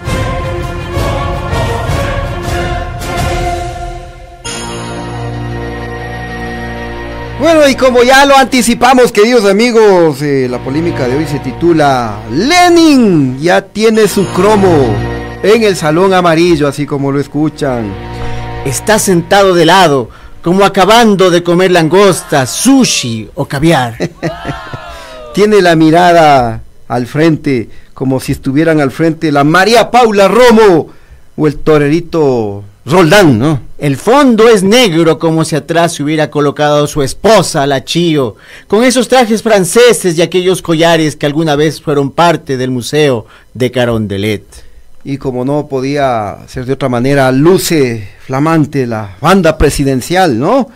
[7.39, 12.17] Bueno, y como ya lo anticipamos, queridos amigos, eh, la polémica de hoy se titula
[12.31, 14.95] Lenin ya tiene su cromo
[15.43, 17.93] en el salón amarillo, así como lo escuchan.
[18.65, 20.09] Está sentado de lado,
[20.41, 23.95] como acabando de comer langosta, sushi o caviar.
[25.35, 30.89] Tiene la mirada al frente, como si estuvieran al frente la María Paula Romo
[31.35, 33.59] o el torerito Roldán, ¿no?
[33.77, 38.85] El fondo es negro como si atrás se hubiera colocado su esposa, la Chío, con
[38.85, 44.45] esos trajes franceses y aquellos collares que alguna vez fueron parte del museo de Carondelet.
[45.03, 50.69] Y como no podía ser de otra manera, luce flamante la banda presidencial, ¿no?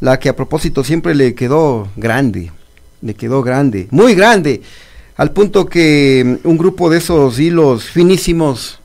[0.00, 2.52] La que a propósito siempre le quedó grande,
[3.00, 4.60] le quedó grande, muy grande,
[5.16, 8.80] al punto que un grupo de esos hilos finísimos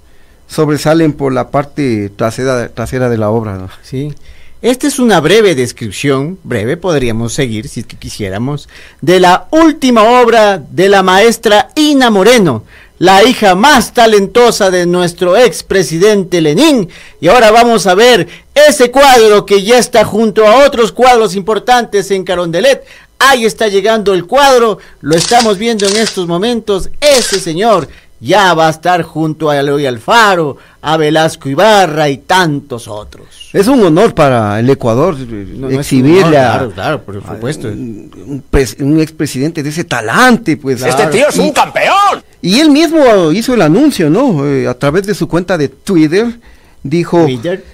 [0.49, 3.69] sobresalen por la parte trasera, trasera de la obra.
[3.83, 4.13] Sí.
[4.61, 8.67] Esta es una breve descripción, breve podríamos seguir si quisiéramos,
[8.99, 12.65] de la última obra de la maestra Ina Moreno,
[12.97, 16.89] la hija más talentosa de nuestro expresidente Lenín.
[17.21, 22.11] Y ahora vamos a ver ese cuadro que ya está junto a otros cuadros importantes
[22.11, 22.83] en Carondelet.
[23.17, 26.89] Ahí está llegando el cuadro, lo estamos viendo en estos momentos.
[26.99, 27.87] Ese señor
[28.19, 33.49] ya va a estar junto a Eloy Alfaro, a Velasco Ibarra y tantos otros.
[33.53, 37.67] Es un honor para el Ecuador No, no exhibirle honor, a, claro, claro, por supuesto.
[37.67, 38.43] a un, un
[38.81, 40.81] un expresidente de ese talante, pues.
[40.81, 42.23] Este tío es un campeón.
[42.41, 44.45] Y él mismo hizo el anuncio, ¿no?
[44.45, 46.39] Eh, a través de su cuenta de Twitter.
[46.81, 47.27] Dijo,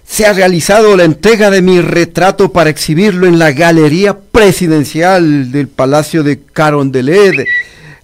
[0.04, 5.68] se ha realizado la entrega de mi retrato para exhibirlo en la galería presidencial del
[5.68, 7.46] Palacio de Carondelet.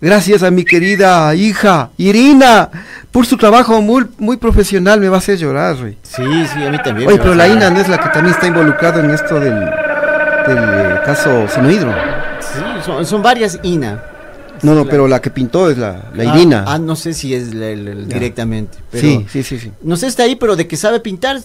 [0.01, 2.69] Gracias a mi querida hija Irina
[3.11, 4.99] por su trabajo muy, muy profesional.
[4.99, 5.95] Me va a hacer llorar, güey.
[6.01, 7.07] Sí, sí, a mí también.
[7.07, 9.35] Oye, me pero va la Ina no es la que también está involucrada en esto
[9.39, 11.93] del, del eh, caso Sinohidro.
[12.39, 14.03] Sí, son, son varias Ina.
[14.63, 16.65] No, no, pero la que pintó es la, la Ah, Irina.
[16.67, 18.77] Ah, no sé si es la- directamente.
[18.91, 19.71] Pero Sí, sí, sí, sí.
[19.83, 21.41] No sé, está ahí, pero de que sabe pintar,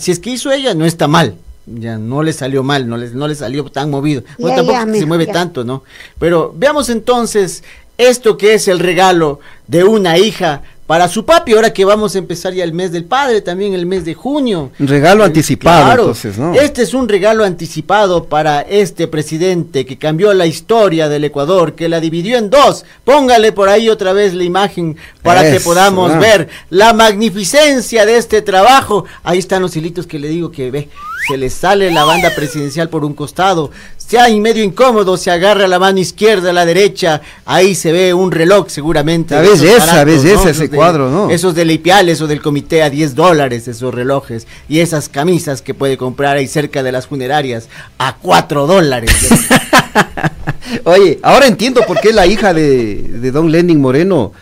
[0.00, 1.34] si es que hizo ella, no está mal.
[1.66, 4.22] Ya no le salió mal, no le, no le salió tan movido.
[4.38, 5.32] Bueno, Ya, tampoco ya, se mueve ya.
[5.32, 5.84] tanto, ¿no?
[6.18, 7.62] Pero veamos entonces
[8.08, 12.18] esto que es el regalo de una hija para su papi, ahora que vamos a
[12.18, 14.72] empezar ya el mes del padre, también el mes de junio.
[14.80, 16.52] Un regalo Eh, anticipado, claro, entonces, ¿no?
[16.52, 21.88] Este es un regalo anticipado para este presidente que cambió la historia del Ecuador, que
[21.88, 22.84] la dividió en dos.
[23.04, 26.18] Póngale por ahí otra vez la imagen para que podamos ah.
[26.18, 29.04] ver la magnificencia de este trabajo.
[29.22, 30.88] Ahí están los hilitos que le digo que ve,
[31.28, 33.70] se le sale la banda presidencial por un costado.
[34.08, 38.12] Ya en medio incómodo se agarra la mano izquierda a la derecha, ahí se ve
[38.12, 39.36] un reloj seguramente.
[39.36, 41.30] La belleza, belleza Esos ese de- cuadro, ¿no?
[41.30, 44.48] Esos de Leipiales o del comité a 10 dólares, esos relojes.
[44.68, 47.68] Y esas camisas que puede comprar ahí cerca de las funerarias
[47.98, 49.12] a 4 dólares.
[50.84, 54.32] Oye, ahora entiendo por qué la hija de, de don Lenin Moreno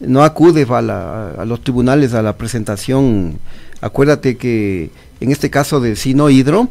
[0.00, 3.38] no acude a, la- a los tribunales a la presentación.
[3.80, 4.90] Acuérdate que
[5.20, 6.68] en este caso de Sino Hidro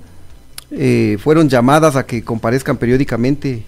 [0.72, 3.64] eh, fueron llamadas a que comparezcan periódicamente,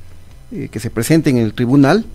[0.51, 2.05] eh, que se presenten en el tribunal,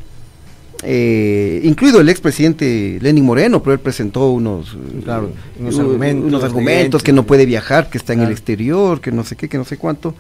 [0.85, 6.73] eh, incluido el expresidente Lenin Moreno, pero él presentó unos, Claro, unos argumentos, unos argumentos
[6.77, 7.03] evidentes.
[7.05, 9.65] que no puede viajar, que está en el exterior, que no sé qué, que no
[9.65, 10.15] sé cuánto.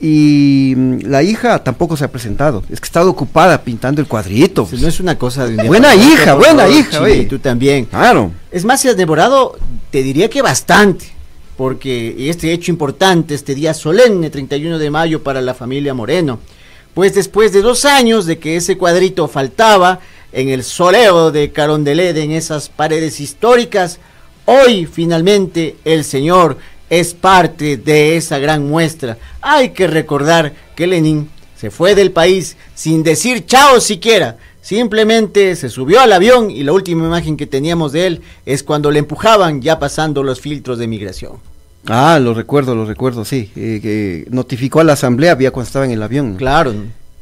[0.00, 2.62] Y mm, la hija tampoco se ha presentado.
[2.68, 4.68] Es que ha estado ocupada pintando el cuadrito.
[4.70, 7.86] no es una cosa de un Buena hija, buena favor, hija, Chile, y tú también.
[7.86, 8.32] Claro.
[8.50, 9.56] Es más, se has demorado,
[9.90, 11.06] te diría que bastante,
[11.56, 16.40] porque este hecho importante, este día solemne, 31 de mayo para la familia Moreno,
[16.94, 20.00] pues después de dos años de que ese cuadrito faltaba
[20.32, 23.98] en el soleo de Carondelet, en esas paredes históricas,
[24.46, 26.58] hoy finalmente el señor
[26.90, 29.16] es parte de esa gran muestra.
[29.40, 34.36] Hay que recordar que Lenin se fue del país sin decir chao siquiera.
[34.64, 38.90] Simplemente se subió al avión y la última imagen que teníamos de él es cuando
[38.90, 41.32] le empujaban ya pasando los filtros de migración.
[41.86, 43.50] Ah, lo recuerdo, lo recuerdo, sí.
[43.56, 46.36] eh, que notificó a la asamblea había cuando estaba en el avión.
[46.36, 46.74] Claro.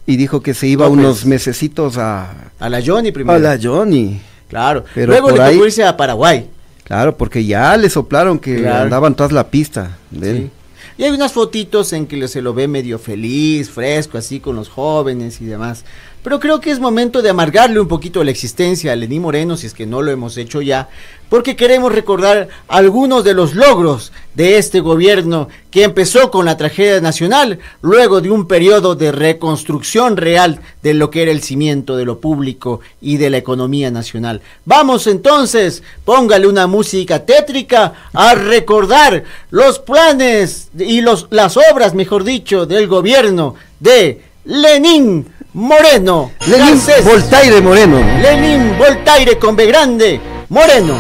[0.07, 2.53] Y dijo que se iba No, unos pues, mesecitos a...
[2.61, 3.35] A la Johnny primero.
[3.37, 4.21] A la Johnny.
[4.49, 4.85] Claro.
[4.95, 6.47] Pero Luego le tocó irse a Paraguay.
[6.85, 8.85] Claro, porque ya le soplaron que Claro.
[8.85, 10.37] andaban tras la pista de él.
[10.37, 10.51] Sí.
[10.99, 14.69] Y hay unas fotitos en que se lo ve medio feliz, fresco, así con los
[14.69, 15.85] jóvenes y demás.
[16.23, 19.67] Pero creo que es momento de amargarle un poquito la existencia a Lenín Moreno, si
[19.67, 20.89] es que no lo hemos hecho ya,
[21.29, 27.01] porque queremos recordar algunos de los logros de este gobierno que empezó con la tragedia
[27.01, 32.05] nacional, luego de un periodo de reconstrucción real de lo que era el cimiento de
[32.05, 34.43] lo público y de la economía nacional.
[34.65, 42.23] Vamos entonces, póngale una música tétrica a recordar los planes y los, las obras, mejor
[42.23, 46.33] dicho, del gobierno de Lenín Moreno.
[46.47, 48.01] Lenín Voltaire Moreno.
[48.23, 50.19] Lenín Voltaire con B grande.
[50.49, 50.95] Moreno.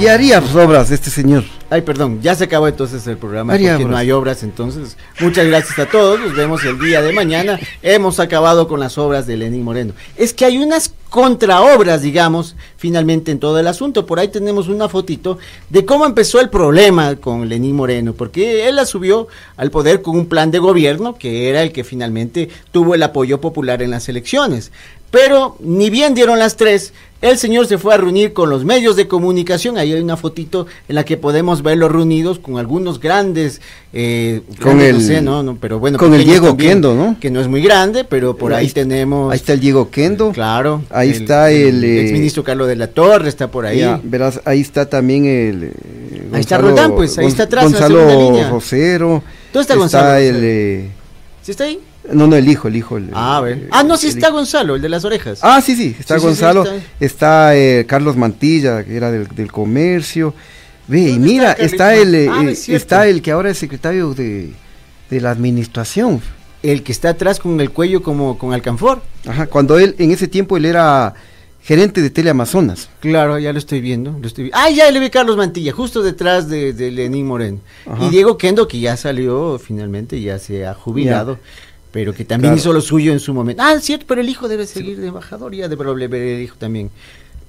[0.00, 1.44] Y haría obras de este señor.
[1.72, 4.98] Ay, perdón, ya se acabó entonces el programa porque no hay obras entonces.
[5.20, 7.58] Muchas gracias a todos, nos vemos el día de mañana.
[7.82, 9.94] Hemos acabado con las obras de Lenín Moreno.
[10.18, 14.04] Es que hay unas contraobras, digamos, finalmente en todo el asunto.
[14.04, 15.38] Por ahí tenemos una fotito
[15.70, 20.14] de cómo empezó el problema con Lenín Moreno, porque él la subió al poder con
[20.18, 24.10] un plan de gobierno que era el que finalmente tuvo el apoyo popular en las
[24.10, 24.72] elecciones.
[25.10, 26.92] Pero ni bien dieron las tres,
[27.22, 29.78] el señor se fue a reunir con los medios de comunicación.
[29.78, 33.60] Ahí hay una fotito en la que podemos verlos reunidos con algunos grandes.
[33.94, 35.42] eh, Con grandes, el- no sé, ¿no?
[35.42, 37.16] No, pero bueno, con el Diego también, Kendo, ¿no?
[37.20, 39.32] Que no es muy grande, pero por ahí, tenemos.
[39.32, 40.32] Ahí está el Diego Kendo.
[40.32, 40.82] Claro.
[40.90, 41.82] Ahí está el.
[41.84, 43.78] eh, exministro Carlos de la Torre, está por ahí.
[43.78, 45.64] ya, verás, ahí está también el.
[45.64, 45.72] eh,
[46.32, 48.50] Ahí está Roldán, pues, ahí está atrás, Gonzalo.
[48.50, 49.22] Rosero.
[49.52, 50.34] ¿Dónde está Gonzalo el.
[50.34, 50.46] Rosero?
[50.46, 50.88] eh,
[51.42, 51.78] ¿Sí está ahí?
[52.12, 52.96] No, no, el hijo, el hijo.
[52.96, 53.68] el- Ah, a ver.
[53.70, 54.36] Ah, no, sí está hijo.
[54.38, 55.38] Gonzalo, el de las orejas.
[55.42, 59.10] Ah, sí, sí, está Sí, sí, sí, Gonzalo, está está, eh, Carlos Mantilla, que era
[59.10, 60.34] del, del comercio.
[60.88, 63.50] Ve, y ¿Dónde mira, está está, el, eh, Ah, eh, es está el que ahora
[63.50, 64.52] es secretario de,
[65.10, 66.20] de la administración.
[66.62, 69.02] El que está atrás con el cuello como con alcanfor.
[69.26, 71.14] Ajá, cuando él, en ese tiempo él era
[71.60, 72.88] gerente de Teleamazonas.
[73.00, 74.16] Claro, ya lo estoy viendo.
[74.20, 77.60] Lo estoy Ah, ya le vi Carlos Mantilla, justo detrás de, de Lenín Moreno.
[77.86, 78.04] Ajá.
[78.04, 81.38] Y Diego Kendo, que ya salió finalmente, ya se ha jubilado.
[81.92, 82.60] Pero que también Claro.
[82.60, 83.62] hizo lo suyo en su momento.
[83.62, 86.90] Ah, es cierto, pero el hijo debe seguir de embajador, ya volver el hijo también.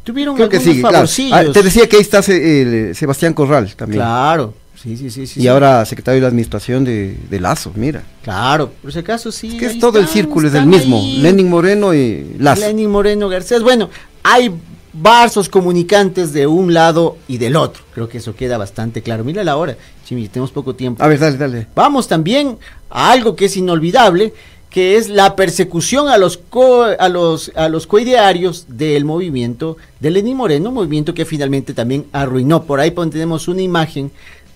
[0.04, 1.08] Tuvieron Creo que sí, claro.
[1.32, 2.32] Ah, te decía que ahí está el,
[2.74, 4.02] eh, Sebastián Corral también.
[4.02, 5.26] Claro, sí, sí, sí.
[5.28, 5.48] sí y sí.
[5.48, 8.04] ahora secretario de la administración de, de Lazo, mira.
[8.22, 9.58] Claro, por si acaso sí.
[9.58, 10.98] que es todo el círculo, es el mismo.
[10.98, 11.20] ahí.
[11.22, 12.62] Lenin Moreno y Lazo.
[12.62, 13.64] Lenin Moreno Garcés.
[13.64, 13.90] Bueno,
[14.24, 14.52] hay
[14.94, 17.84] vasos comunicantes de un lado y del otro.
[17.94, 19.24] Creo que eso queda bastante claro.
[19.24, 19.76] Mira la hora,
[20.06, 21.04] Chimi, tenemos poco tiempo.
[21.04, 21.68] A ver, dale, dale.
[21.76, 22.58] Vamos también
[22.90, 24.34] a algo que es inolvidable,
[24.70, 30.12] que es la persecución a los co- a los a los coidearios del movimiento de
[30.12, 32.64] Lenín Moreno, movimiento que finalmente también arruinó.
[32.64, 34.12] Por ahí tenemos una imagen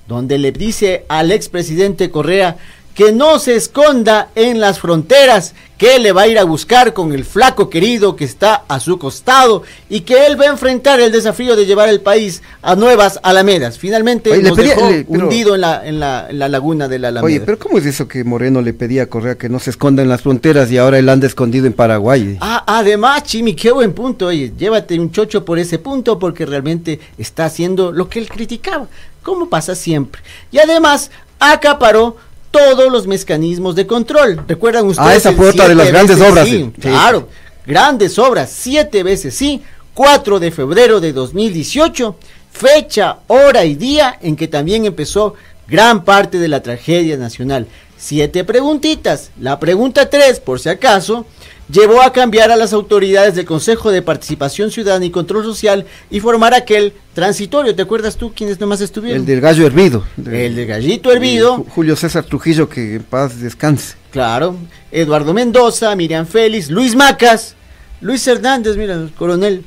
[0.07, 2.57] donde le dice al expresidente Correa
[2.97, 6.93] que no se esconda en las fronteras, que él le va a ir a buscar
[6.93, 10.99] con el flaco querido que está a su costado y que él va a enfrentar
[10.99, 13.77] el desafío de llevar el país a nuevas alamedas.
[13.77, 16.87] Finalmente Oye, nos pedía- dejó le- pero- hundido en la, en, la, en la laguna
[16.87, 17.27] de la alameda.
[17.35, 20.01] Oye, pero ¿cómo es eso que Moreno le pedía a Correa que no se esconda
[20.01, 22.39] en las fronteras y ahora él anda escondido en Paraguay?
[22.41, 24.25] Ah, además, Chimi, qué buen punto.
[24.25, 28.87] Oye, llévate un chocho por ese punto porque realmente está haciendo lo que él criticaba,
[29.21, 30.23] como pasa siempre.
[30.51, 32.17] Y además, acaparó
[32.51, 34.43] todos los mecanismos de control.
[34.47, 35.09] ¿Recuerdan ustedes?
[35.09, 36.71] Ah, esa fue otra de las grandes obras, sí?
[36.75, 36.81] sí.
[36.81, 37.29] Claro,
[37.65, 39.61] grandes obras, siete veces sí.
[39.97, 42.15] 4 de febrero de 2018,
[42.51, 45.33] fecha, hora y día en que también empezó
[45.67, 47.65] gran parte de la tragedia nacional.
[47.97, 49.31] Siete preguntitas.
[49.39, 51.25] La pregunta 3, por si acaso,
[51.72, 56.20] llevó a cambiar a las autoridades del Consejo de Participación Ciudadana y Control Social y
[56.20, 57.76] formar aquel transitorio.
[57.76, 59.22] ¿Te acuerdas tú quiénes nomás estuvieron?
[59.22, 60.03] El del gallo hervido.
[60.18, 61.57] El del gallito hervido.
[61.57, 63.95] Ju- Julio César Trujillo, que en paz descanse.
[64.11, 64.55] Claro.
[64.91, 67.55] Eduardo Mendoza, Miriam Félix, Luis Macas,
[68.01, 69.65] Luis Hernández, mira, el coronel,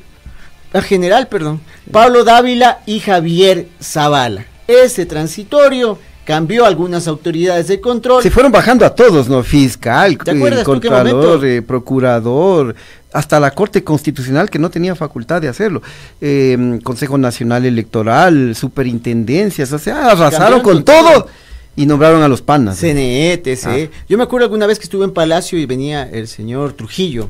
[0.73, 1.59] a general, perdón,
[1.91, 4.45] Pablo Dávila y Javier Zavala.
[4.67, 8.23] Ese transitorio cambió algunas autoridades de control.
[8.23, 9.43] Se fueron bajando a todos, ¿no?
[9.43, 12.75] Fiscal, ¿Te eh, contralor, eh, procurador,
[13.13, 15.81] hasta la Corte Constitucional que no tenía facultad de hacerlo.
[16.19, 21.13] Eh, Consejo Nacional Electoral, superintendencias, o sea, arrasaron Cambiaron con todo.
[21.13, 21.27] todo
[21.75, 22.77] y nombraron a los panas.
[22.77, 23.65] CNE, TC.
[23.65, 23.99] Ah.
[24.09, 27.29] Yo me acuerdo alguna vez que estuve en Palacio y venía el señor Trujillo.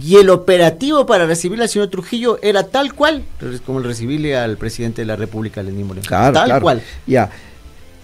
[0.00, 3.24] Y el operativo para recibirle al señor Trujillo era tal cual
[3.66, 6.06] como el recibirle al presidente de la República, Lenín Moreno.
[6.06, 6.62] Claro, tal claro.
[6.62, 6.82] cual.
[7.06, 7.30] Ya.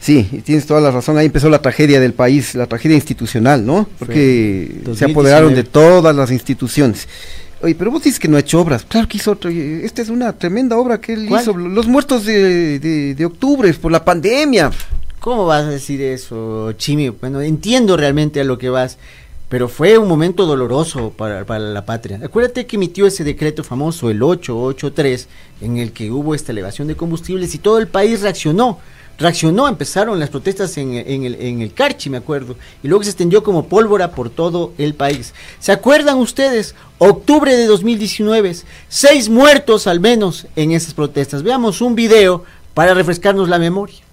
[0.06, 1.18] Sí, tienes toda la razón.
[1.18, 3.88] Ahí empezó la tragedia del país, la tragedia institucional, ¿no?
[3.98, 5.10] Porque se 2019.
[5.12, 7.08] apoderaron de todas las instituciones.
[7.60, 8.84] Oye, pero vos dices que no ha hecho obras.
[8.88, 9.50] Claro que hizo otra.
[9.50, 11.42] Esta es una tremenda obra que él ¿Cuál?
[11.42, 11.56] hizo.
[11.56, 14.70] Los muertos de, de, de octubre por la pandemia.
[15.18, 17.08] ¿Cómo vas a decir eso, Chimi?
[17.08, 18.98] Bueno, entiendo realmente a lo que vas,
[19.48, 22.20] pero fue un momento doloroso para, para la patria.
[22.22, 25.26] Acuérdate que emitió ese decreto famoso, el 883,
[25.62, 28.78] en el que hubo esta elevación de combustibles y todo el país reaccionó.
[29.18, 33.42] Reaccionó, empezaron las protestas en, el, en el Carchi, me acuerdo, y luego se extendió
[33.42, 35.34] como pólvora por todo el país.
[35.58, 36.74] ¿Se acuerdan ustedes?
[36.98, 38.56] Octubre de 2019,
[38.88, 41.42] seis muertos al menos en esas protestas.
[41.42, 42.44] Veamos un video
[42.74, 44.06] para refrescarnos la memoria.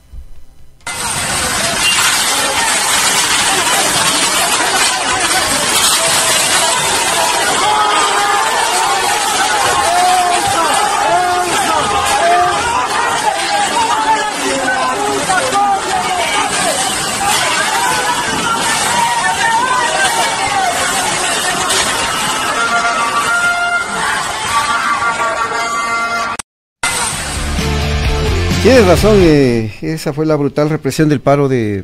[28.64, 31.84] Tienes razón, eh, esa fue la brutal represión del paro de,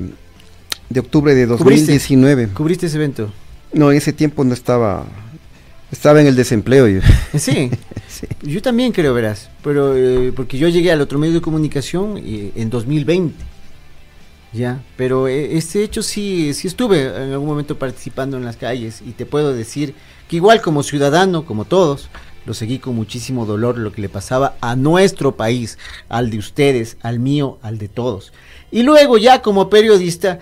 [0.88, 2.44] de octubre de 2019.
[2.44, 3.34] ¿Cubriste, ¿Cubriste ese evento?
[3.74, 5.06] No, en ese tiempo no estaba,
[5.92, 6.88] estaba en el desempleo.
[6.88, 7.02] Yo.
[7.38, 7.70] Sí,
[8.08, 8.28] sí.
[8.44, 12.54] yo también creo, verás, pero eh, porque yo llegué al otro medio de comunicación eh,
[12.56, 13.36] en 2020,
[14.54, 19.02] ya, pero eh, este hecho sí, sí estuve en algún momento participando en las calles
[19.06, 19.96] y te puedo decir
[20.30, 22.10] que igual como ciudadano, como todos,
[22.50, 25.78] lo seguí con muchísimo dolor lo que le pasaba a nuestro país,
[26.10, 28.34] al de ustedes, al mío, al de todos.
[28.72, 30.40] Y luego ya como periodista,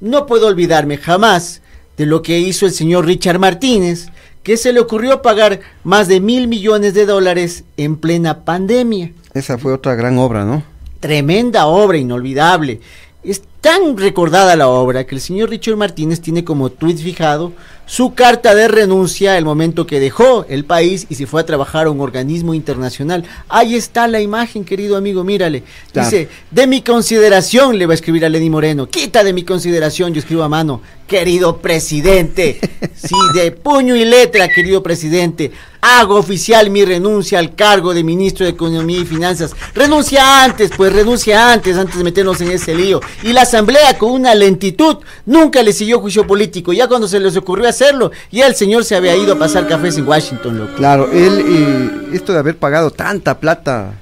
[0.00, 1.60] no puedo olvidarme jamás
[1.98, 4.08] de lo que hizo el señor Richard Martínez,
[4.42, 9.12] que se le ocurrió pagar más de mil millones de dólares en plena pandemia.
[9.34, 10.62] Esa fue otra gran obra, ¿no?
[10.98, 12.80] Tremenda obra, inolvidable.
[13.22, 17.52] Es tan recordada la obra que el señor Richard Martínez tiene como tuit fijado
[17.90, 21.88] su carta de renuncia el momento que dejó el país y se fue a trabajar
[21.88, 23.24] a un organismo internacional.
[23.48, 25.64] Ahí está la imagen, querido amigo, mírale.
[25.92, 30.14] Dice, de mi consideración, le va a escribir a Lenny Moreno, quita de mi consideración,
[30.14, 32.60] yo escribo a mano, querido presidente,
[32.94, 35.50] sí, de puño y letra, querido presidente,
[35.80, 39.52] hago oficial mi renuncia al cargo de ministro de Economía y Finanzas.
[39.74, 43.00] Renuncia antes, pues renuncia antes, antes de meternos en ese lío.
[43.24, 47.36] Y la asamblea con una lentitud nunca le siguió juicio político, ya cuando se les
[47.36, 50.74] ocurrió hacerlo, ya el señor se había ido a pasar cafés en Washington, loco.
[50.76, 53.94] Claro, él, eh, esto de haber pagado tanta plata,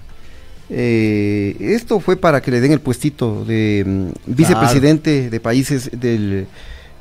[0.71, 6.47] eh, esto fue para que le den el puestito de mm, vicepresidente de países del,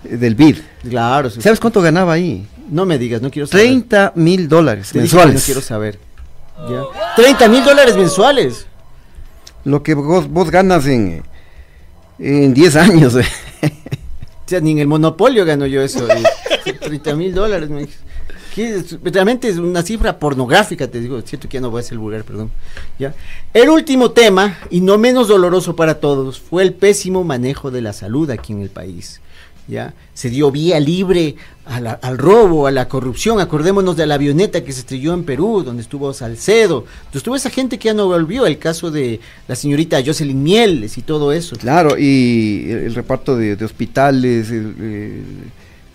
[0.03, 0.57] del BID.
[0.89, 1.29] Claro.
[1.29, 1.41] sí.
[1.41, 2.47] ¿Sabes cuánto ganaba ahí?
[2.69, 3.65] No me digas, no quiero saber.
[3.65, 5.45] 30 mil dólares Te que No mensuales.
[5.45, 5.99] quiero saber.
[6.69, 6.81] Ya.
[7.15, 8.65] 30 mil dólares mensuales.
[9.63, 11.23] Lo que vos, vos ganas en,
[12.20, 13.15] en 10 años.
[13.15, 13.26] eh.
[14.45, 16.07] O sea, ni en el monopolio gano yo eso.
[16.09, 16.24] eh.
[16.80, 17.70] 30 mil dólares.
[17.70, 17.99] me dices.
[18.55, 18.97] ¿Qué es?
[19.03, 21.22] Realmente es una cifra pornográfica, te digo.
[21.22, 22.49] Cierto que ya no voy a ser vulgar, perdón.
[22.97, 23.13] ¿Ya?
[23.53, 27.91] El último tema, y no menos doloroso para todos, fue el pésimo manejo de la
[27.91, 29.20] salud aquí en el país.
[29.68, 29.93] ¿Ya?
[30.13, 33.41] Se dio vía libre a la- al robo, a la corrupción.
[33.41, 36.86] Acordémonos de la avioneta que se estrelló en Perú, donde estuvo Salcedo.
[37.05, 38.45] Donde estuvo esa gente que ya no volvió.
[38.45, 41.57] El caso de la señorita Jocelyn Mieles y todo eso.
[41.57, 45.22] Claro, y el, el reparto de, de hospitales, el, eh,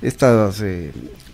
[0.02, 0.90] estas eh,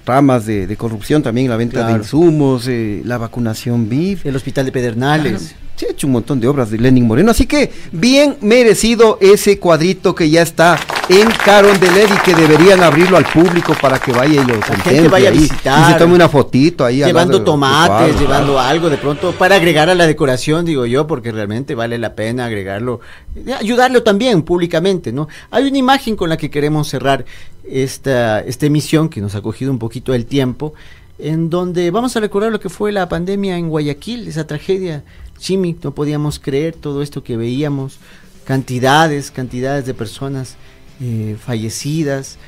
[0.07, 4.24] ramas de, de corrupción también, la venta de insumos, eh, la vacunación VIP.
[4.26, 5.55] El hospital de Pedernales.
[5.79, 9.61] Se ha hecho un montón de obras de Lenin Moreno, así que bien merecido ese
[9.61, 10.76] cuadrito que ya está
[11.09, 15.29] en Carondelet y que deberían abrirlo al público para que vaya y lo contemple vaya
[15.29, 15.89] a visitar.
[15.89, 16.97] y se tome una fotito ahí.
[16.97, 18.68] llevando tomates, cuadro, llevando claro.
[18.68, 22.47] algo de pronto para agregar a la decoración, digo yo, porque realmente vale la pena
[22.47, 22.99] agregarlo,
[23.37, 25.29] eh, ayudarlo también públicamente, ¿no?
[25.53, 27.24] Hay una imagen con la que queremos cerrar
[27.62, 30.74] esta, esta emisión que nos ha cogido un poquito el tiempo,
[31.20, 35.05] en donde vamos a recordar lo que fue la pandemia en Guayaquil, esa tragedia,
[35.39, 37.99] Chimi, no podíamos creer todo esto que veíamos,
[38.45, 40.57] cantidades, cantidades de personas
[41.01, 42.39] eh, fallecidas,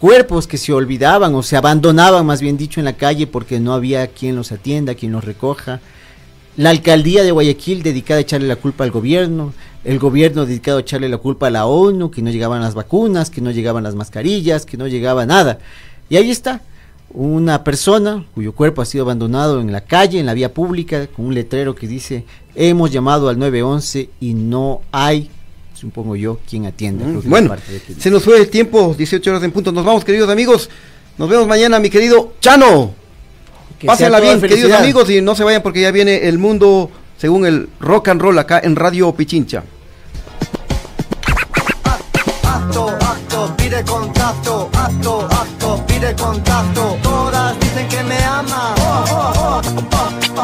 [0.00, 3.72] cuerpos que se olvidaban o se abandonaban, más bien dicho, en la calle porque no
[3.72, 5.80] había quien los atienda, quien los recoja.
[6.56, 9.52] La alcaldía de Guayaquil dedicada a echarle la culpa al gobierno,
[9.84, 13.30] el gobierno dedicado a echarle la culpa a la ONU, que no llegaban las vacunas,
[13.30, 15.58] que no llegaban las mascarillas, que no llegaba nada.
[16.08, 16.62] Y ahí está,
[17.10, 21.26] una persona cuyo cuerpo ha sido abandonado en la calle, en la vía pública, con
[21.26, 22.24] un letrero que dice
[22.56, 25.30] hemos llamado al 911 y no hay,
[25.74, 27.04] supongo yo, quien atienda.
[27.04, 27.54] Mm, bueno,
[27.98, 29.70] se nos fue el tiempo, 18 horas en punto.
[29.72, 30.68] Nos vamos, queridos amigos.
[31.18, 32.92] Nos vemos mañana, mi querido Chano.
[33.78, 37.46] Que Pásenla bien, queridos amigos, y no se vayan porque ya viene el mundo según
[37.46, 39.62] el rock and roll acá en Radio Pichincha.
[42.42, 45.65] Acto, acto pide contacto, acto, acto
[46.14, 46.96] contacto.
[47.02, 48.74] Todas dicen que me aman.
[48.78, 50.25] Oh, oh, oh,